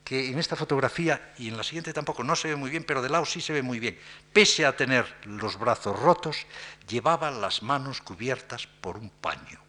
[0.04, 3.00] que en esta fotografía y en la siguiente tampoco no se ve muy bien, pero
[3.00, 3.98] de lado sí se ve muy bien.
[4.32, 6.46] Pese a tener los brazos rotos,
[6.86, 9.60] llevaba las manos cubiertas por un paño.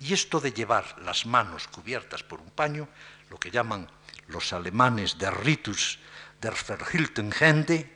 [0.00, 2.88] Y esto de llevar las manos cubiertas por un paño,
[3.28, 3.88] lo que llaman
[4.28, 5.98] los alemanes der Ritus
[6.40, 7.90] der Verhiltenhände,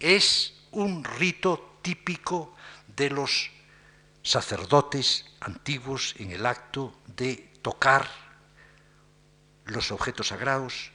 [0.00, 2.56] es un rito típico
[2.96, 3.50] de los
[4.22, 8.08] sacerdotes antiguos en el acto de tocar
[9.66, 10.90] los objetos sagrados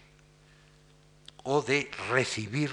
[1.43, 2.71] o de recibir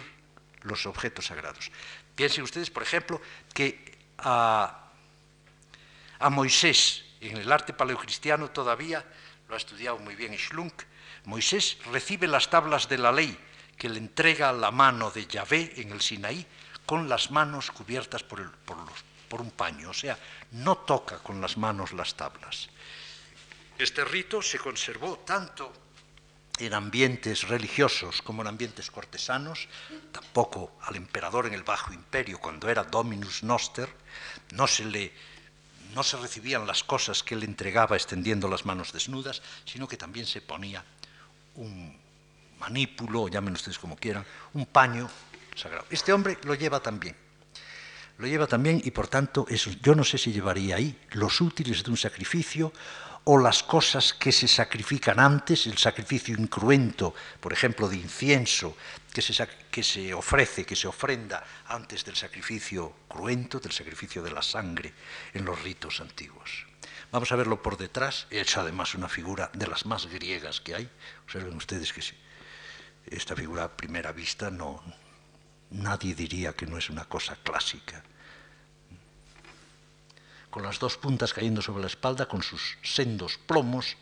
[0.62, 1.70] los objetos sagrados.
[2.14, 3.20] Piensen ustedes, por ejemplo,
[3.52, 4.90] que a,
[6.30, 9.04] Moisés, en el arte paleocristiano todavía,
[9.48, 10.82] lo ha estudiado muy bien Schlunk,
[11.24, 13.36] Moisés recibe las tablas de la ley
[13.76, 16.46] que le entrega la mano de Yahvé en el Sinaí
[16.86, 19.04] con las manos cubiertas por, el, por los
[19.34, 20.16] por un paño, o sea,
[20.52, 22.68] no toca con las manos las tablas.
[23.76, 25.72] Este rito se conservó tanto
[26.56, 29.66] en ambientes religiosos como en ambientes cortesanos,
[30.12, 33.88] tampoco al emperador en el Bajo Imperio, cuando era Dominus Noster,
[34.52, 35.12] no se le
[35.96, 40.26] no se recibían las cosas que él entregaba extendiendo las manos desnudas, sino que también
[40.26, 40.84] se ponía
[41.56, 41.98] un
[42.60, 45.10] manípulo, llamen ustedes como quieran, un paño
[45.56, 45.86] sagrado.
[45.90, 47.23] Este hombre lo lleva también
[48.18, 49.46] lo lleva también y por tanto
[49.82, 52.72] yo no sé si llevaría ahí los útiles de un sacrificio
[53.24, 58.76] o las cosas que se sacrifican antes, el sacrificio incruento, por ejemplo, de incienso,
[59.12, 64.30] que se, que se ofrece, que se ofrenda antes del sacrificio cruento, del sacrificio de
[64.30, 64.92] la sangre
[65.32, 66.66] en los ritos antiguos.
[67.10, 70.90] Vamos a verlo por detrás, hecho además una figura de las más griegas que hay.
[71.24, 72.02] Observen ustedes que
[73.06, 74.82] esta figura a primera vista no,
[75.70, 78.02] nadie diría que no es una cosa clásica.
[80.50, 83.96] Con las dos puntas cayendo sobre la espalda, con sus sendos plomos,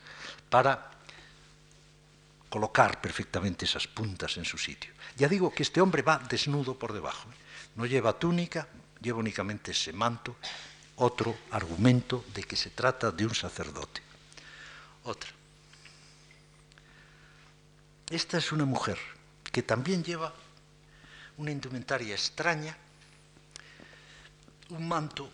[0.50, 0.90] para
[2.52, 4.92] colocar perfectamente esas puntas en su sitio.
[5.16, 7.30] Ya digo que este hombre va desnudo por debajo.
[7.30, 7.34] ¿eh?
[7.76, 8.68] No lleva túnica,
[9.00, 10.36] lleva únicamente ese manto.
[10.96, 14.02] Otro argumento de que se trata de un sacerdote.
[15.04, 15.30] Otra.
[18.10, 18.98] Esta es una mujer
[19.50, 20.34] que también lleva
[21.38, 22.76] una indumentaria extraña,
[24.70, 25.30] un manto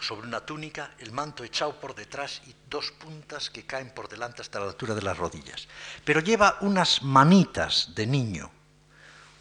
[0.00, 4.42] sobre una túnica, el manto echado por detrás y dos puntas que caen por delante
[4.42, 5.66] hasta la altura de las rodillas.
[6.04, 8.50] Pero lleva unas manitas de niño,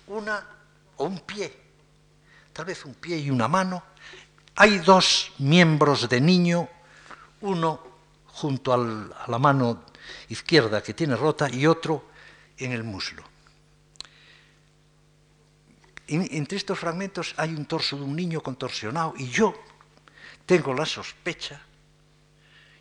[0.08, 0.48] una
[0.98, 1.54] o un pie,
[2.54, 3.84] tal vez un pie y una mano.
[4.56, 6.70] Hay dos miembros de niño,
[7.42, 7.82] uno
[8.28, 8.78] junto a
[9.28, 9.84] la mano
[10.30, 12.06] izquierda que tiene rota y otro
[12.58, 13.33] en el muslo
[16.08, 19.54] entre estos fragmentos hay un torso de un niño contorsionado y yo
[20.46, 21.62] tengo la sospecha,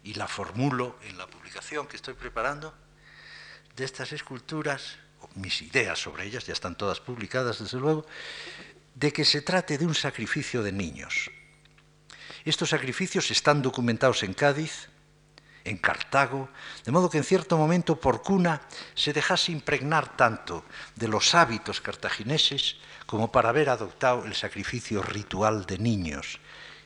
[0.05, 2.74] y la formulo en la publicación que estoy preparando,
[3.77, 4.99] de estas esculturas,
[5.36, 8.05] mis ideas sobre ellas ya están todas publicadas desde luego,
[8.94, 11.31] de que se trate de un sacrificio de niños.
[12.44, 14.89] Estos sacrificios están documentados en Cádiz,
[15.65, 16.49] en Cartago,
[16.85, 18.62] de modo que en cierto momento por cuna
[18.94, 20.65] se dejase impregnar tanto
[20.97, 22.78] de los hábitos cartagineses
[23.12, 26.40] como para haber adoptado el sacrificio ritual de niños,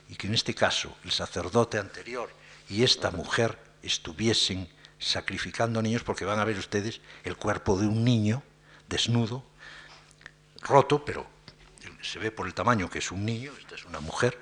[0.09, 2.29] y que en este caso el sacerdote anterior
[2.67, 4.67] y esta mujer estuviesen
[4.99, 8.43] sacrificando niños, porque van a ver ustedes el cuerpo de un niño
[8.89, 9.41] desnudo,
[10.59, 11.25] roto, pero
[12.01, 14.37] se ve por el tamaño que es un niño, esta es una mujer,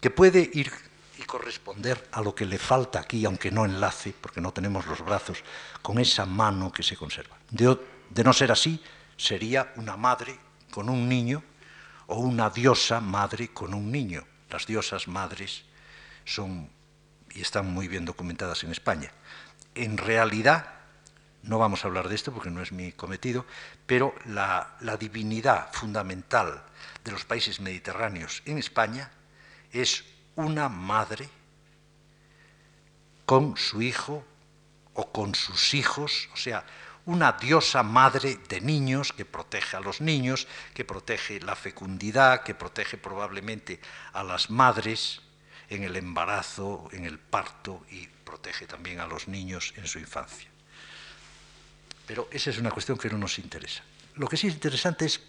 [0.00, 0.72] que puede ir
[1.18, 5.04] y corresponder a lo que le falta aquí, aunque no enlace, porque no tenemos los
[5.04, 5.44] brazos,
[5.82, 7.36] con esa mano que se conserva.
[7.50, 7.78] De,
[8.08, 8.82] de no ser así,
[9.18, 10.38] sería una madre
[10.70, 11.42] con un niño
[12.06, 14.26] o una diosa madre con un niño.
[14.50, 15.64] Las diosas madres
[16.24, 16.70] son
[17.32, 19.10] y están muy bien documentadas en España.
[19.74, 20.66] En realidad,
[21.42, 23.46] no vamos a hablar de esto porque no es mi cometido,
[23.86, 26.64] pero la, la divinidad fundamental
[27.04, 29.10] de los países mediterráneos en España
[29.72, 30.04] es
[30.36, 31.28] una madre
[33.24, 34.24] con su hijo
[34.94, 36.64] o con sus hijos, o sea,
[37.06, 42.54] una diosa madre de niños que protege a los niños, que protege la fecundidad, que
[42.54, 43.80] protege probablemente
[44.12, 45.22] a las madres
[45.68, 50.48] en el embarazo, en el parto y protege también a los niños en su infancia.
[52.06, 53.82] Pero esa es una cuestión que no nos interesa.
[54.16, 55.20] Lo que sí es interesante es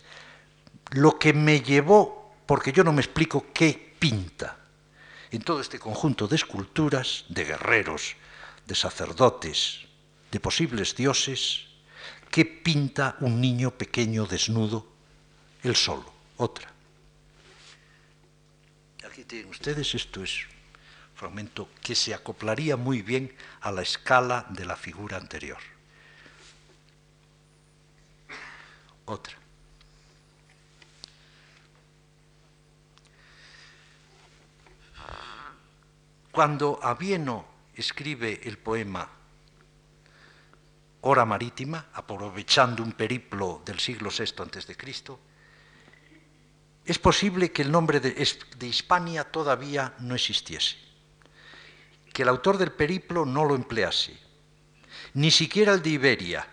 [0.92, 4.58] lo que me llevó, porque yo no me explico qué pinta
[5.30, 8.16] en todo este conjunto de esculturas, de guerreros,
[8.66, 9.88] de sacerdotes,
[10.32, 11.68] de posibles dioses,
[12.30, 14.88] qué pinta un niño pequeño desnudo,
[15.64, 16.72] él solo, otra.
[19.06, 20.46] Aquí tienen ustedes, esto es
[21.12, 25.60] un fragmento que se acoplaría muy bien a la escala de la figura anterior.
[29.06, 29.36] Otra.
[36.32, 37.46] Cuando Avieno
[37.76, 39.21] escribe el poema
[41.02, 45.18] Hora Marítima, aprovechando un periplo del siglo VI a.C.,
[46.84, 48.12] es posible que el nombre de,
[48.58, 50.78] de Hispania todavía no existiese,
[52.12, 54.18] que el autor del periplo no lo emplease,
[55.14, 56.48] ni siquiera el de Iberia.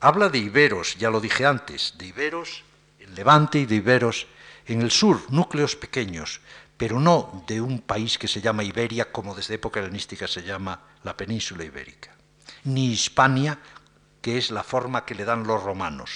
[0.00, 2.64] Habla de iberos, ya lo dije antes, de iberos
[2.98, 4.26] en Levante y de iberos
[4.66, 6.40] en el sur, núcleos pequeños,
[6.76, 10.80] pero no de un país que se llama Iberia, como desde época helenística se llama
[11.02, 12.16] la península ibérica,
[12.64, 13.58] ni Hispania,
[14.20, 16.10] que es la forma que le dan los romanos.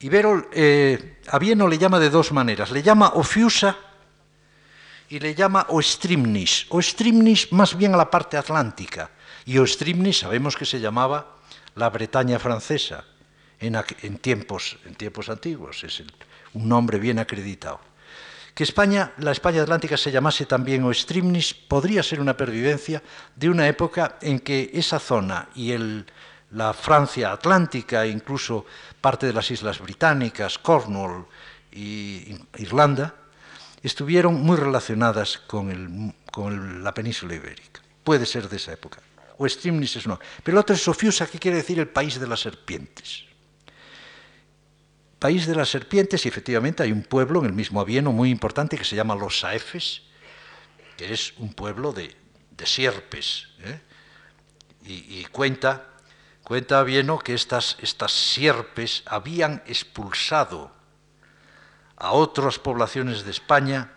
[0.00, 3.76] Ibero, eh, Avieno le llama de dos maneras, le llama Ofiusa
[5.08, 6.66] y le llama Oestrimnis.
[6.68, 9.10] Oestrimnis más bien a la parte atlántica,
[9.44, 11.36] y Oestrimnis sabemos que se llamaba
[11.76, 13.04] la Bretaña francesa
[13.58, 16.02] en, tiempos, en tiempos antiguos, es
[16.52, 17.80] un nombre bien acreditado.
[18.56, 23.02] Que España, la España atlántica se llamase también Oestrimnis podría ser una pervivencia
[23.36, 26.06] de una época en que esa zona y el,
[26.52, 28.64] la Francia atlántica, incluso
[28.98, 31.26] parte de las islas británicas, Cornwall
[31.70, 33.14] y Irlanda,
[33.82, 36.14] estuvieron muy relacionadas con,
[36.82, 37.82] la península ibérica.
[38.02, 39.02] Puede ser de esa época.
[39.36, 40.18] Oestrimnis es no.
[40.42, 43.25] Pero el otro es Sofiusa, que quiere decir el país de las serpientes
[45.18, 48.76] país de las serpientes y efectivamente hay un pueblo en el mismo Avieno muy importante
[48.76, 50.02] que se llama los Saefes,
[50.96, 52.14] que es un pueblo de,
[52.64, 53.48] sierpes.
[53.60, 53.80] ¿eh?
[54.84, 55.88] Y, cuenta,
[56.42, 60.72] cuenta Avieno que estas, estas sierpes habían expulsado
[61.96, 63.92] a otras poblaciones de España,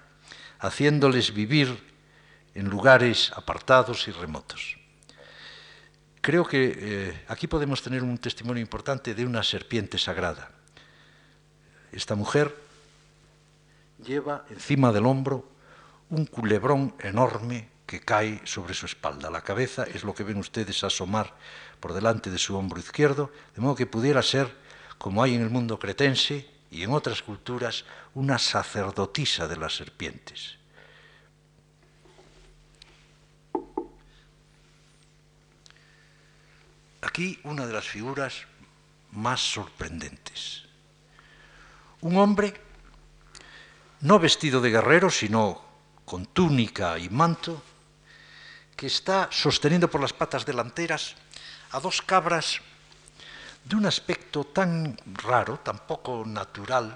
[0.60, 1.84] haciéndoles vivir
[2.56, 4.78] en lugares apartados y remotos.
[6.22, 10.59] Creo que eh, aquí podemos tener un testimonio importante de una serpiente sagrada.
[11.92, 12.56] Esta mujer
[14.04, 15.46] lleva encima del hombro
[16.10, 19.30] un culebrón enorme que cae sobre su espalda.
[19.30, 21.36] La cabeza es lo que ven ustedes asomar
[21.80, 24.54] por delante de su hombro izquierdo, de modo que pudiera ser,
[24.98, 30.58] como hay en el mundo cretense y en otras culturas, una sacerdotisa de las serpientes.
[37.02, 38.46] Aquí una de las figuras
[39.12, 40.69] más sorprendentes
[42.02, 42.54] un hombre
[44.02, 45.62] no vestido de guerrero, sino
[46.06, 47.62] con túnica y manto,
[48.76, 51.16] que está sosteniendo por las patas delanteras
[51.72, 52.62] a dos cabras
[53.64, 56.96] de un aspecto tan raro, tan poco natural,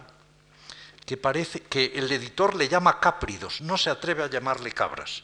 [1.05, 5.23] que parece que el editor le llama cápridos, no se atreve a llamarle cabras,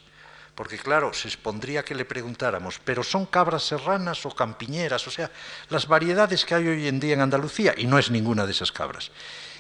[0.54, 5.32] porque claro, se expondría que le preguntáramos, pero son cabras serranas o campiñeras, o sea,
[5.70, 8.74] las variedades que hay hoy en día en Andalucía, y no es ninguna de esas
[8.74, 9.12] cabras.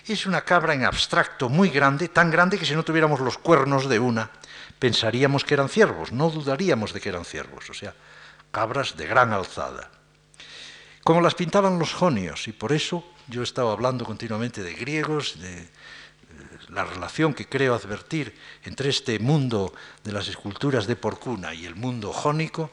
[0.07, 3.87] Es una cabra en abstracto muy grande, tan grande que si no tuviéramos los cuernos
[3.87, 4.31] de una,
[4.79, 7.93] pensaríamos que eran ciervos, no dudaríamos de que eran ciervos, o sea,
[8.51, 9.91] cabras de gran alzada.
[11.03, 15.39] Como las pintaban los jonios, y por eso yo he estado hablando continuamente de griegos,
[15.39, 15.69] de
[16.69, 19.73] la relación que creo advertir entre este mundo
[20.03, 22.71] de las esculturas de Porcuna y el mundo jónico,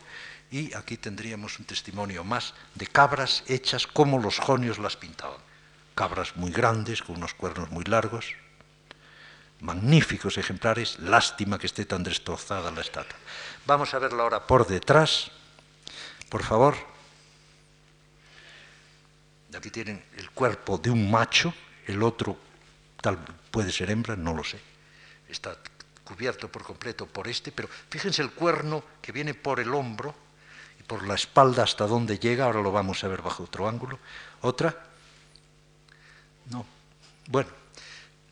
[0.50, 5.45] y aquí tendríamos un testimonio más de cabras hechas como los jonios las pintaban.
[5.96, 8.34] Cabras muy grandes, con unos cuernos muy largos,
[9.60, 13.16] magníficos ejemplares, lástima que esté tan destrozada la estatua.
[13.64, 15.30] Vamos a verla ahora por detrás,
[16.28, 16.76] por favor.
[19.56, 21.54] Aquí tienen el cuerpo de un macho,
[21.86, 22.36] el otro
[23.00, 23.16] tal
[23.50, 24.60] puede ser hembra, no lo sé.
[25.30, 25.56] Está
[26.04, 30.14] cubierto por completo por este, pero fíjense el cuerno que viene por el hombro
[30.78, 33.98] y por la espalda hasta donde llega, ahora lo vamos a ver bajo otro ángulo.
[34.42, 34.85] Otra.
[37.26, 37.32] No.
[37.32, 37.50] Bueno,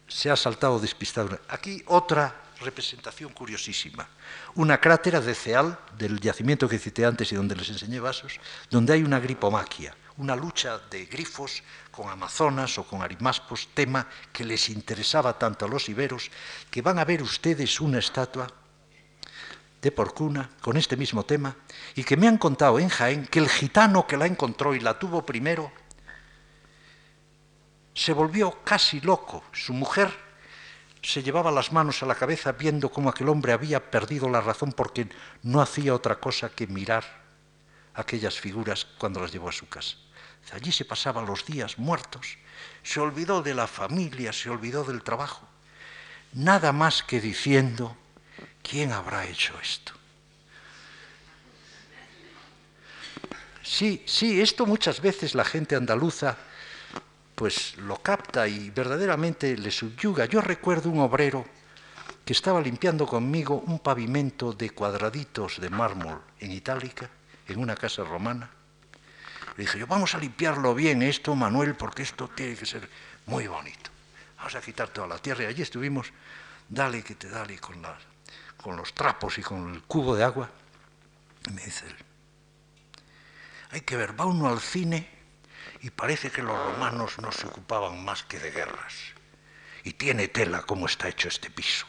[0.08, 1.38] se ha saltado despistado.
[1.48, 4.08] Aquí otra representación curiosísima.
[4.54, 8.38] Una crátera de ceal del yacimiento que cité antes y donde les enseñé vasos,
[8.70, 14.44] donde hay una gripomaquia, una lucha de grifos con amazonas o con arimaspos, tema que
[14.44, 16.30] les interesaba tanto a los iberos,
[16.70, 18.46] que van a ver ustedes una estatua
[19.82, 21.54] de Porcuna con este mismo tema
[21.94, 24.98] y que me han contado en Jaén que el gitano que la encontró y la
[24.98, 25.70] tuvo primero
[27.94, 29.44] se volvió casi loco.
[29.52, 30.10] Su mujer
[31.02, 34.72] se llevaba las manos a la cabeza viendo cómo aquel hombre había perdido la razón
[34.72, 35.08] porque
[35.42, 37.04] no hacía otra cosa que mirar
[37.94, 39.96] aquellas figuras cuando las llevó a su casa.
[40.52, 42.36] Allí se pasaba los días muertos,
[42.82, 45.48] se olvidó de la familia, se olvidó del trabajo,
[46.34, 47.96] nada más que diciendo,
[48.62, 49.92] ¿quién habrá hecho esto?
[53.62, 56.36] Sí, sí, esto muchas veces la gente andaluza
[57.44, 60.24] pues lo capta y verdaderamente le subyuga.
[60.24, 61.44] Yo recuerdo un obrero
[62.24, 67.10] que estaba limpiando conmigo un pavimento de cuadraditos de mármol en Itálica,
[67.46, 68.48] en una casa romana,
[69.58, 72.88] le dije yo, vamos a limpiarlo bien esto, Manuel, porque esto tiene que ser
[73.26, 73.90] muy bonito.
[74.38, 75.42] Vamos a quitar toda la tierra.
[75.42, 76.14] Y allí estuvimos,
[76.66, 80.48] dale que te dale con, los trapos y con el cubo de agua.
[81.46, 81.96] Y me dice él,
[83.72, 85.23] hay que ver, va uno al cine
[85.84, 88.94] y parece que los romanos no se ocupaban más que de guerras.
[89.82, 91.84] Y tiene tela cómo está hecho este piso.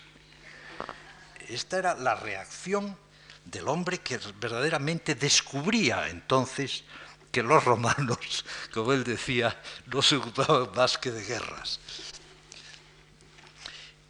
[1.48, 2.98] Esta era la reacción
[3.46, 6.84] del hombre que verdaderamente descubría entonces
[7.32, 11.80] que los romanos, como él decía, no se ocupaban más que de guerras.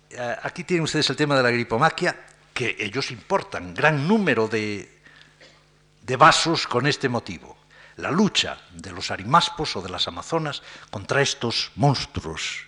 [0.10, 2.26] Eh, aquí tienen ustedes el tema de la gripomaquia,
[2.56, 5.00] que ellos importan gran número de,
[6.02, 7.55] de vasos con este motivo.
[7.98, 10.62] La lucha de los arimaspos o de las amazonas
[10.92, 12.68] contra estos monstruos,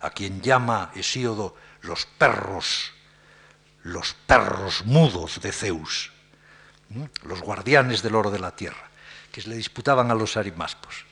[0.00, 2.92] a quien llama Hesíodo los perros,
[3.82, 6.10] los perros mudos de Zeus,
[7.24, 8.90] los guardianes del oro de la tierra
[9.34, 11.04] que se le disputaban a los arimaspos.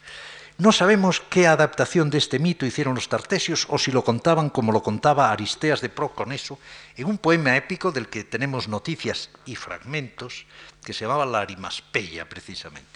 [0.58, 4.70] No sabemos qué adaptación de este mito hicieron los tartesios o si lo contaban como
[4.70, 6.58] lo contaba Aristeas de Proconeso
[6.94, 10.46] en un poema épico del que tenemos noticias y fragmentos
[10.84, 12.91] que se llamaba La Arimaspeya precisamente.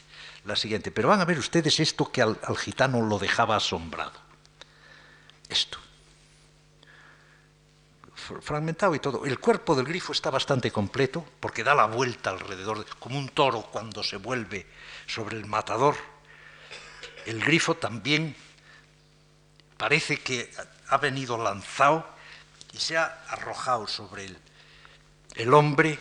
[0.46, 4.20] La siguiente, pero van a ver ustedes esto que al, gitano lo dejaba asombrado.
[5.48, 5.78] Esto.
[8.14, 9.26] Fragmentado y todo.
[9.26, 13.62] El cuerpo del grifo está bastante completo porque da la vuelta alrededor, como un toro
[13.62, 14.66] cuando se vuelve
[15.06, 15.96] sobre el matador.
[17.24, 18.36] El grifo también
[19.76, 20.52] parece que
[20.88, 22.06] ha venido lanzado
[22.72, 24.38] y se ha arrojado sobre el,
[25.34, 25.98] el hombre,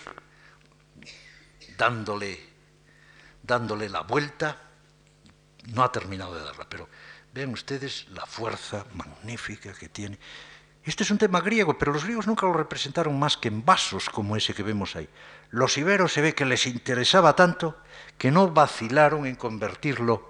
[1.77, 2.54] dándole,
[3.45, 4.57] dándole la vuelta.
[5.73, 6.87] No ha terminado de darla, pero
[7.33, 10.19] vean ustedes la fuerza magnífica que tiene.
[10.83, 14.09] Este es un tema griego, pero los griegos nunca lo representaron más que en vasos
[14.09, 15.09] como ese que vemos ahí.
[15.49, 17.75] Los iberos se ve que les interesaba tanto
[18.19, 20.29] que no vacilaron en convertirlo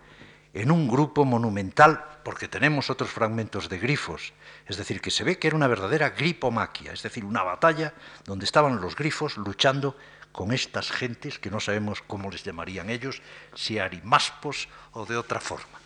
[0.53, 4.31] en un grupo monumental, porque tenemos otros fragmentos de grifos,
[4.65, 7.93] es decir, que se ve que era una verdadera gripomaquia, es decir, una batalla
[8.23, 9.97] donde estaban los grifos luchando
[10.35, 13.21] con estas gentes que no sabemos cómo les llamarían ellos,
[13.55, 15.79] si arimaspos o de otra forma.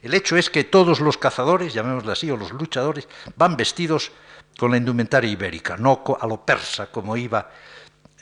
[0.00, 4.12] El hecho es que todos los cazadores, llamémoslo así, o los luchadores, van vestidos
[4.56, 7.50] con la indumentaria ibérica, no a lo persa como iba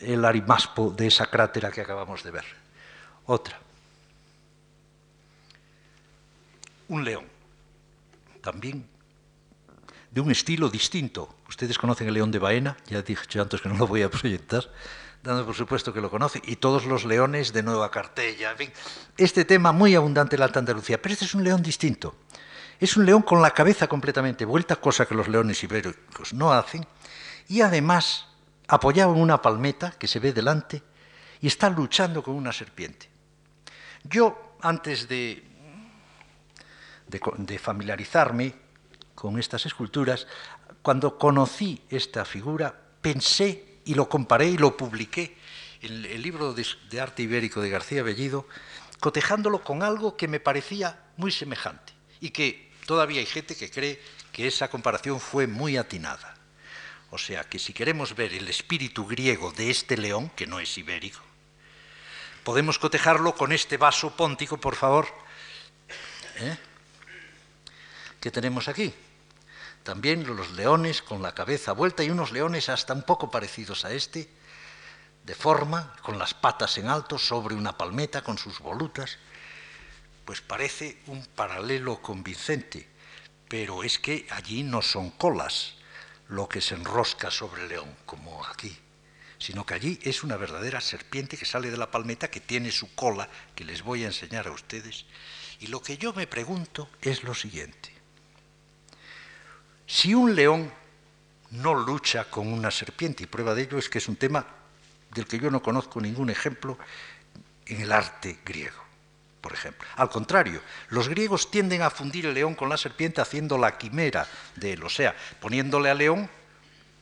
[0.01, 2.47] el arimaspo de esa crátera que acabamos de ver.
[3.27, 3.61] Otra.
[6.89, 7.27] Un león.
[8.40, 8.89] También
[10.11, 11.35] de un estilo distinto.
[11.47, 14.65] Ustedes conocen el león de Baena, ya dije antes que no lo voy a proyectar,
[15.25, 18.73] dando por supuesto que lo conoce, y todos los leones de Nueva Cartella, en fin,
[19.17, 22.15] este tema muy abundante en la Alta Andalucía, pero este es un león distinto.
[22.79, 26.87] Es un león con la cabeza completamente vuelta, cosa que los leones ibéricos no hacen,
[27.49, 28.27] y además
[28.69, 30.83] apoyado en una palmeta que se ve delante
[31.41, 33.09] y está luchando con una serpiente.
[34.03, 35.43] Yo, antes de,
[37.07, 38.55] de, familiarizarme
[39.15, 40.27] con estas esculturas,
[40.83, 45.36] cuando conocí esta figura, pensé y lo comparé y lo publiqué
[45.82, 48.48] en el libro de, arte ibérico de García Bellido,
[49.01, 54.01] cotejándolo con algo que me parecía muy semejante y que todavía hay gente que cree
[54.32, 56.35] que esa comparación fue muy atinada.
[57.11, 60.77] O sea que si queremos ver el espíritu griego de este león, que no es
[60.78, 61.20] ibérico,
[62.43, 65.06] podemos cotejarlo con este vaso póntico, por favor,
[66.36, 66.56] ¿eh?
[68.20, 68.93] que tenemos aquí.
[69.85, 73.93] También los leones con la cabeza vuelta y unos leones hasta un poco parecidos a
[73.93, 74.31] este,
[75.24, 79.19] de forma, con las patas en alto, sobre una palmeta, con sus volutas.
[80.24, 82.89] Pues parece un paralelo convincente,
[83.47, 85.74] pero es que allí no son colas,
[86.28, 88.74] lo que se enrosca sobre el león, como aquí,
[89.39, 92.94] sino que allí es una verdadera serpiente que sale de la palmeta, que tiene su
[92.94, 95.05] cola, que les voy a enseñar a ustedes.
[95.61, 97.94] Y lo que yo me pregunto es lo siguiente.
[99.86, 100.70] Si un león
[101.51, 104.47] no lucha con una serpiente, y prueba de ello es que es un tema
[105.15, 106.78] del que yo no conozco ningún ejemplo
[107.66, 108.85] en el arte griego
[109.44, 109.86] por ejemplo.
[109.97, 114.27] Al contrario, los griegos tienden a fundir el león con la serpiente haciendo la quimera
[114.56, 116.31] de él, o sea, poniéndole al león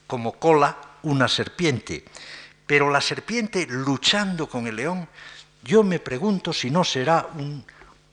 [0.09, 2.05] como cola una serpiente.
[2.67, 5.09] Pero la serpiente luchando con el león,
[5.63, 7.65] yo me pregunto si no será un,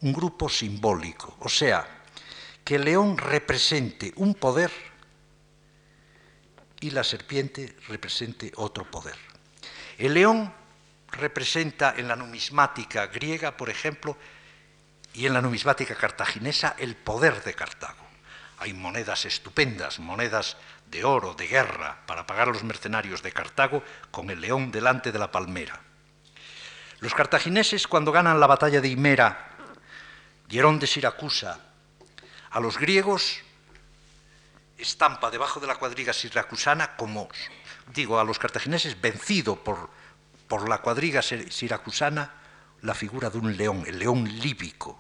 [0.02, 1.99] un grupo simbólico, o sea,
[2.70, 4.70] que el león represente un poder
[6.80, 9.16] y la serpiente represente otro poder.
[9.98, 10.54] El león
[11.08, 14.16] representa en la numismática griega, por ejemplo,
[15.16, 18.06] y en la numismática cartaginesa el poder de Cartago.
[18.60, 20.56] Hay monedas estupendas, monedas
[20.92, 23.82] de oro, de guerra, para pagar a los mercenarios de Cartago
[24.12, 25.82] con el león delante de la palmera.
[27.00, 29.56] Los cartagineses, cuando ganan la batalla de Himera,
[30.48, 31.66] Hierón de Siracusa,
[32.52, 33.40] a los griegos
[34.78, 37.30] estampa debajo de la cuadriga siracusana como,
[37.94, 39.90] digo, a los cartagineses vencido por
[40.50, 42.34] por la cuadriga siracusana
[42.82, 45.00] la figura de un león, el león líbico.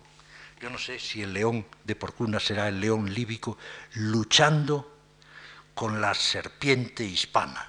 [0.61, 3.57] Yo no sé si el león de Porcuna será el león líbico
[3.95, 4.95] luchando
[5.73, 7.67] con la serpiente hispana,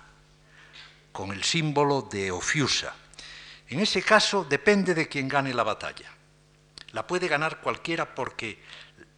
[1.11, 2.94] con el símbolo de Ofiusa.
[3.69, 6.11] En ese caso depende de quien gane la batalla.
[6.93, 8.62] La puede ganar cualquiera porque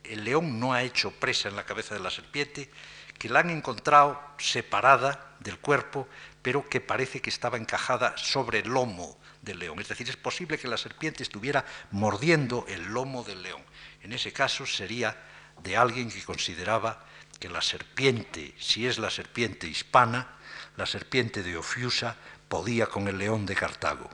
[0.04, 2.70] el león no ha hecho presa en la cabeza de la serpiente,
[3.18, 6.08] que la han encontrado separada del cuerpo,
[6.42, 9.78] pero que parece que estaba encajada sobre el lomo del león.
[9.80, 13.62] Es decir, es posible que la serpiente estuviera mordiendo el lomo del león.
[14.02, 15.16] En ese caso sería
[15.62, 17.04] de alguien que consideraba
[17.38, 20.36] que la serpiente, si es la serpiente hispana,
[20.76, 22.16] la serpiente de Ofiusa,
[22.48, 24.08] podía con el león de Cartago.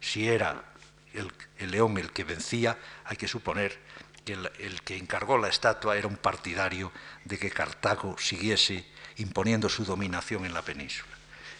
[0.00, 0.64] Si era
[1.12, 3.78] el, león el que vencía, hay que suponer
[4.24, 6.92] que el que encargó la estatua era un partidario
[7.24, 8.84] de que Cartago siguiese
[9.16, 11.12] imponiendo su dominación en la península.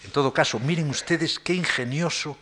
[0.05, 2.37] En todo caso, miren ustedes qué ingenioso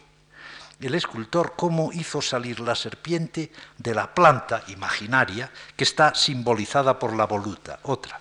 [0.81, 7.17] el escultor cómo hizo salir la serpiente de la planta imaginaria que está simbolizada por
[7.17, 8.21] la voluta, otra.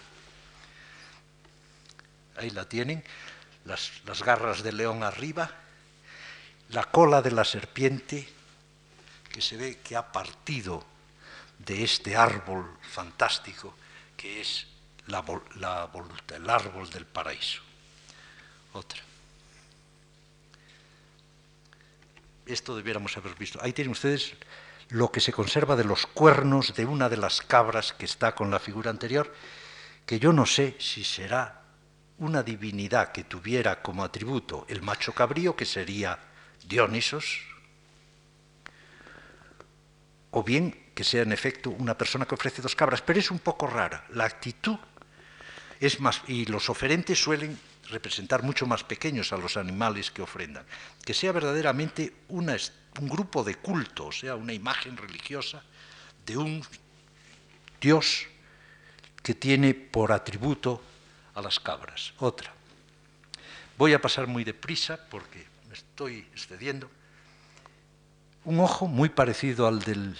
[2.38, 3.04] Ahí la tienen,
[3.66, 5.52] las, las garras del león arriba,
[6.70, 8.28] la cola de la serpiente
[9.32, 10.84] que se ve que ha partido
[11.60, 13.76] de este árbol fantástico
[14.16, 14.68] que es
[15.08, 15.24] la,
[15.56, 15.90] la
[16.36, 17.62] el árbol del paraíso.
[18.74, 19.08] Otra.
[22.48, 23.60] esto debiéramos haber visto.
[23.62, 24.34] Ahí tienen ustedes
[24.90, 28.50] lo que se conserva de los cuernos de una de las cabras que está con
[28.50, 29.34] la figura anterior,
[30.06, 31.62] que yo no sé si será
[32.20, 36.20] una divinidad que tuviera como atributo el macho cabrío, que sería
[36.66, 37.42] Dionisos,
[40.32, 43.38] o bien que sea en efecto una persona que ofrece dos cabras, pero es un
[43.38, 44.04] poco rara.
[44.16, 44.80] La actitud
[45.80, 47.56] es más, y los oferentes suelen
[47.92, 50.66] representar mucho más pequeños a los animales que ofrendan,
[51.06, 52.50] que sea verdaderamente un
[53.08, 55.62] grupo de culto, o sea, una imagen religiosa
[56.26, 56.66] de un
[57.80, 58.26] Dios
[59.22, 60.82] que tiene por atributo
[61.36, 62.12] a las cabras.
[62.18, 62.52] Otra.
[63.78, 66.90] Voy a pasar muy deprisa porque me estoy excediendo.
[68.46, 70.18] Un ojo muy parecido al del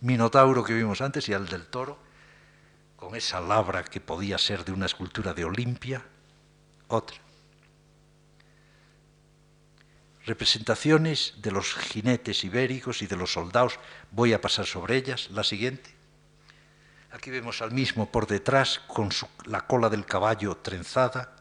[0.00, 1.98] minotauro que vimos antes y al del toro,
[2.96, 6.02] con esa labra que podía ser de una escultura de Olimpia,
[6.88, 7.18] otra.
[10.26, 13.78] representaciones de los jinetes ibéricos y de los soldados.
[14.10, 15.30] Voy a pasar sobre ellas.
[15.30, 15.94] La siguiente.
[17.12, 19.10] Aquí vemos al mismo por detrás con
[19.46, 21.35] la cola del caballo trenzada.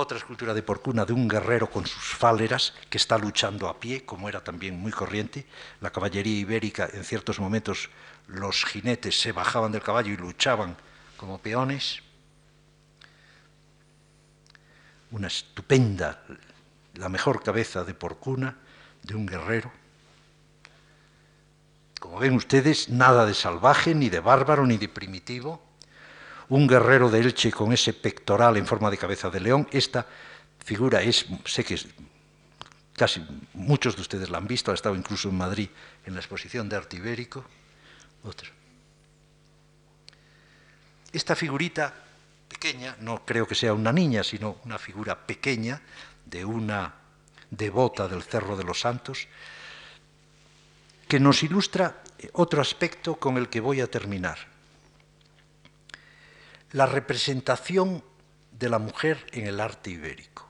[0.00, 4.06] Otra escultura de porcuna de un guerrero con sus fáleras que está luchando a pie,
[4.06, 5.44] como era también muy corriente.
[5.82, 7.90] La caballería ibérica, en ciertos momentos,
[8.26, 10.74] los jinetes se bajaban del caballo y luchaban
[11.18, 12.00] como peones.
[15.10, 16.22] Una estupenda,
[16.94, 18.56] la mejor cabeza de porcuna
[19.02, 19.70] de un guerrero.
[22.00, 25.69] Como ven ustedes, nada de salvaje, ni de bárbaro, ni de primitivo
[26.50, 29.68] un guerrero de Elche con ese pectoral en forma de cabeza de león.
[29.70, 30.06] Esta
[30.58, 31.78] figura es, sé que
[32.94, 33.24] casi
[33.54, 35.68] muchos de ustedes la han visto, ha estado incluso en Madrid
[36.04, 37.44] en la exposición de arte ibérico.
[38.24, 38.48] Otra.
[41.12, 41.94] Esta figurita
[42.48, 45.80] pequeña, no creo que sea una niña, sino una figura pequeña
[46.26, 46.94] de una
[47.48, 49.28] devota del Cerro de los Santos,
[51.06, 52.02] que nos ilustra
[52.32, 54.49] otro aspecto con el que voy a terminar
[56.72, 58.04] la representación
[58.52, 60.48] de la mujer en el arte ibérico.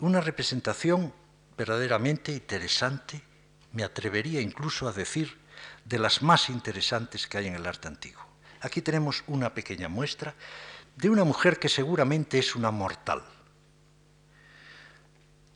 [0.00, 1.12] Una representación
[1.56, 3.22] verdaderamente interesante,
[3.72, 5.38] me atrevería incluso a decir,
[5.84, 8.22] de las más interesantes que hay en el arte antiguo.
[8.60, 10.34] Aquí tenemos una pequeña muestra
[10.96, 13.22] de una mujer que seguramente es una mortal.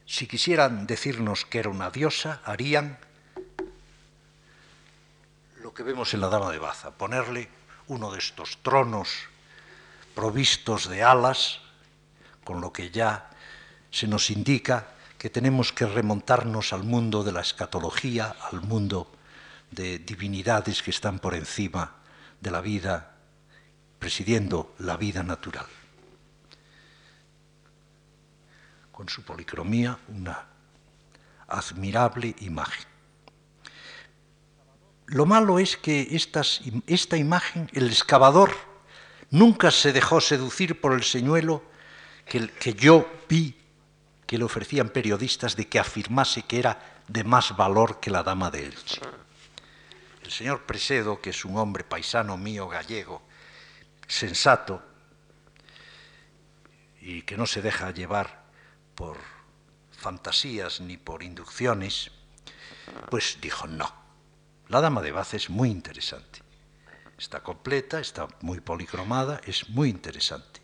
[0.07, 2.99] Si quisieran decirnos que era una diosa, harían
[5.63, 7.49] lo que vemos en la Dama de Baza, ponerle
[7.91, 9.09] uno de estos tronos
[10.15, 11.59] provistos de alas,
[12.45, 13.31] con lo que ya
[13.91, 19.11] se nos indica que tenemos que remontarnos al mundo de la escatología, al mundo
[19.73, 21.97] de divinidades que están por encima
[22.41, 23.17] de la vida,
[23.99, 25.67] presidiendo la vida natural.
[28.93, 30.47] Con su policromía, una
[31.49, 32.90] admirable imagen.
[35.11, 36.07] Lo malo es que
[36.87, 38.55] esta imagen, el excavador,
[39.31, 41.65] nunca se dejó seducir por el señuelo
[42.27, 43.57] que, que yo vi
[44.25, 48.53] que le ofrecían periodistas de que afirmase que era de más valor que la dama
[48.53, 49.01] de Elche.
[50.23, 53.21] El señor Presedo, que es un hombre paisano mío gallego,
[54.07, 54.81] sensato,
[57.01, 58.45] y que no se deja llevar
[58.95, 59.17] por
[59.91, 62.13] fantasías ni por inducciones,
[63.11, 64.00] pues dijo no.
[64.71, 66.43] La dama de Bath es muy interesante.
[67.19, 70.61] Está completa, está muy policromada, es muy interesante,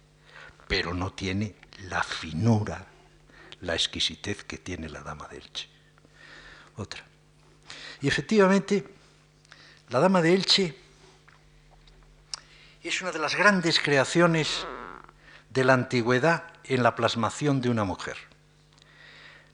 [0.69, 1.57] pero no tiene
[1.89, 2.87] la finura,
[3.63, 5.69] la exquisitez que tiene la dama de Elche.
[6.77, 7.03] Otra.
[8.01, 8.87] Y efectivamente,
[9.89, 10.79] la dama de Elche
[12.85, 14.65] es una de las grandes creaciones
[15.51, 18.17] de la antigüedad en la plasmación de una mujer.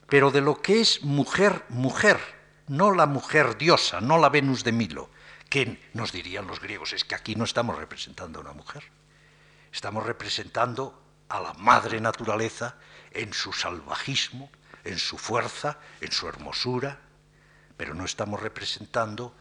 [0.07, 4.71] Pero de lo que es mujer, mujer, no la mujer diosa, no la Venus de
[4.71, 5.09] Milo,
[5.49, 8.83] que nos dirían los griegos, es que aquí no estamos representando a una mujer,
[9.71, 12.75] estamos representando a la madre naturaleza
[13.11, 14.49] en su salvajismo,
[14.83, 16.99] en su fuerza, en su hermosura,
[17.77, 19.35] pero no estamos representando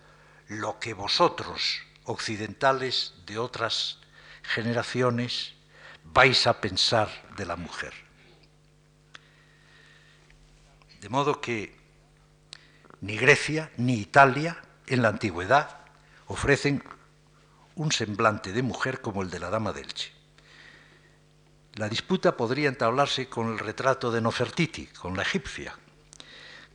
[0.48, 3.98] lo que vosotros, occidentales de otras
[4.42, 5.54] generaciones,
[6.04, 7.92] vais a pensar de la mujer.
[11.00, 11.81] De modo que
[13.02, 14.56] ni Grecia ni Italia
[14.86, 15.78] en la antigüedad
[16.28, 16.82] ofrecen
[17.74, 20.12] un semblante de mujer como el de la dama de Elche.
[21.74, 25.74] La disputa podría entablarse con el retrato de Nofertiti, con la egipcia,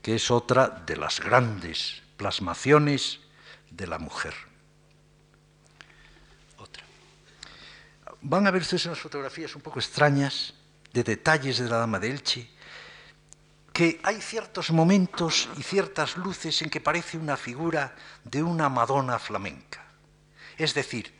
[0.02, 3.20] que es otra de las grandes plasmaciones
[3.70, 4.34] de la mujer.
[6.58, 6.84] Otra.
[8.22, 10.56] Van a ver unas fotografías un poco extrañas
[10.91, 12.56] de detalles de la dama de Elche
[13.78, 17.94] que hay ciertos momentos y ciertas luces en que parece una figura
[18.24, 19.86] de una Madonna flamenca.
[20.58, 21.14] Es decir,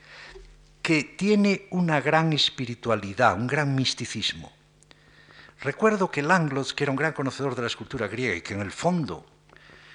[0.82, 4.52] que tiene una gran espiritualidad, un gran misticismo.
[5.62, 8.62] Recuerdo que Langloss, que era un gran conocedor de la escultura griega y que en
[8.62, 9.24] el fondo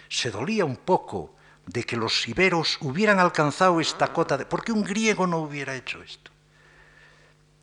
[0.09, 1.35] se dolía un poco
[1.67, 4.47] de que los iberos hubieran alcanzado esta cota de...
[4.47, 6.31] ¿Por qué un griego no hubiera hecho esto?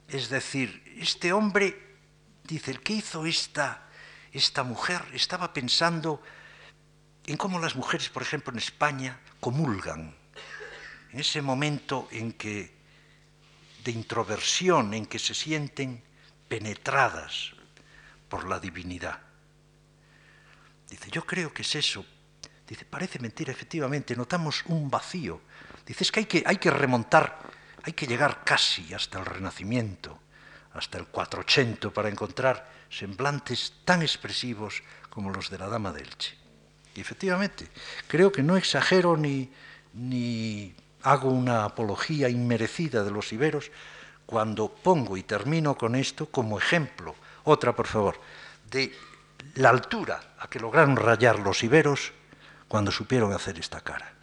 [0.09, 1.95] Es decir, este hombre,
[2.43, 3.85] dice, el que hizo esta
[4.31, 6.21] esta mujer estaba pensando
[7.25, 10.15] en cómo las mujeres, por ejemplo, en España, comulgan.
[11.11, 12.79] En ese momento en que
[13.83, 16.03] de introversión, en que se sienten
[16.47, 17.53] penetradas
[18.27, 19.19] por la divinidad.
[20.89, 22.05] Dice, yo creo que es eso.
[22.67, 25.41] Dice, parece mentira, efectivamente, notamos un vacío.
[25.85, 27.39] Dice, es que hay que, hay que remontar,
[27.83, 30.19] hay que llegar casi hasta el Renacimiento,
[30.73, 36.35] hasta el 480 para encontrar semblantes tan expresivos como los de la Dama de Elche.
[36.95, 37.67] Y efectivamente,
[38.07, 39.49] creo que no exagero ni,
[39.93, 43.71] ni hago una apología inmerecida de los iberos
[44.25, 48.19] cuando pongo y termino con esto como ejemplo, otra por favor,
[48.69, 48.93] de
[49.55, 52.11] la altura a que lograron rayar los iberos
[52.67, 54.13] cuando supieron hacer esta cara.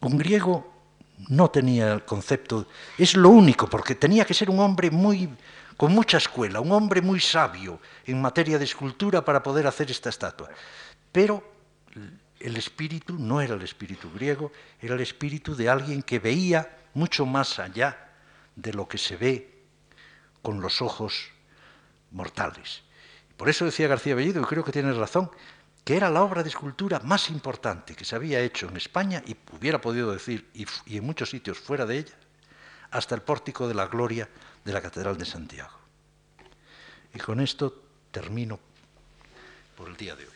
[0.00, 0.72] Un griego
[1.28, 2.66] no tenía el concepto,
[2.98, 5.30] es lo único, porque tenía que ser un hombre muy
[5.76, 10.10] con mucha escuela, un hombre muy sabio en materia de escultura para poder hacer esta
[10.10, 10.48] estatua.
[11.10, 11.42] Pero
[12.40, 17.26] el espíritu no era el espíritu griego, era el espíritu de alguien que veía mucho
[17.26, 18.12] más allá
[18.54, 19.62] de lo que se ve
[20.42, 21.30] con los ojos
[22.10, 22.82] mortales.
[23.36, 25.30] Por eso decía García Bellido, y creo que tiene razón,
[25.84, 29.36] que era la obra de escultura más importante que se había hecho en España y
[29.52, 32.14] hubiera podido decir, y en muchos sitios fuera de ella,
[32.90, 34.28] hasta el pórtico de la gloria
[34.64, 35.78] de la Catedral de Santiago.
[37.14, 38.58] Y con esto termino
[39.76, 40.33] por el día de hoy.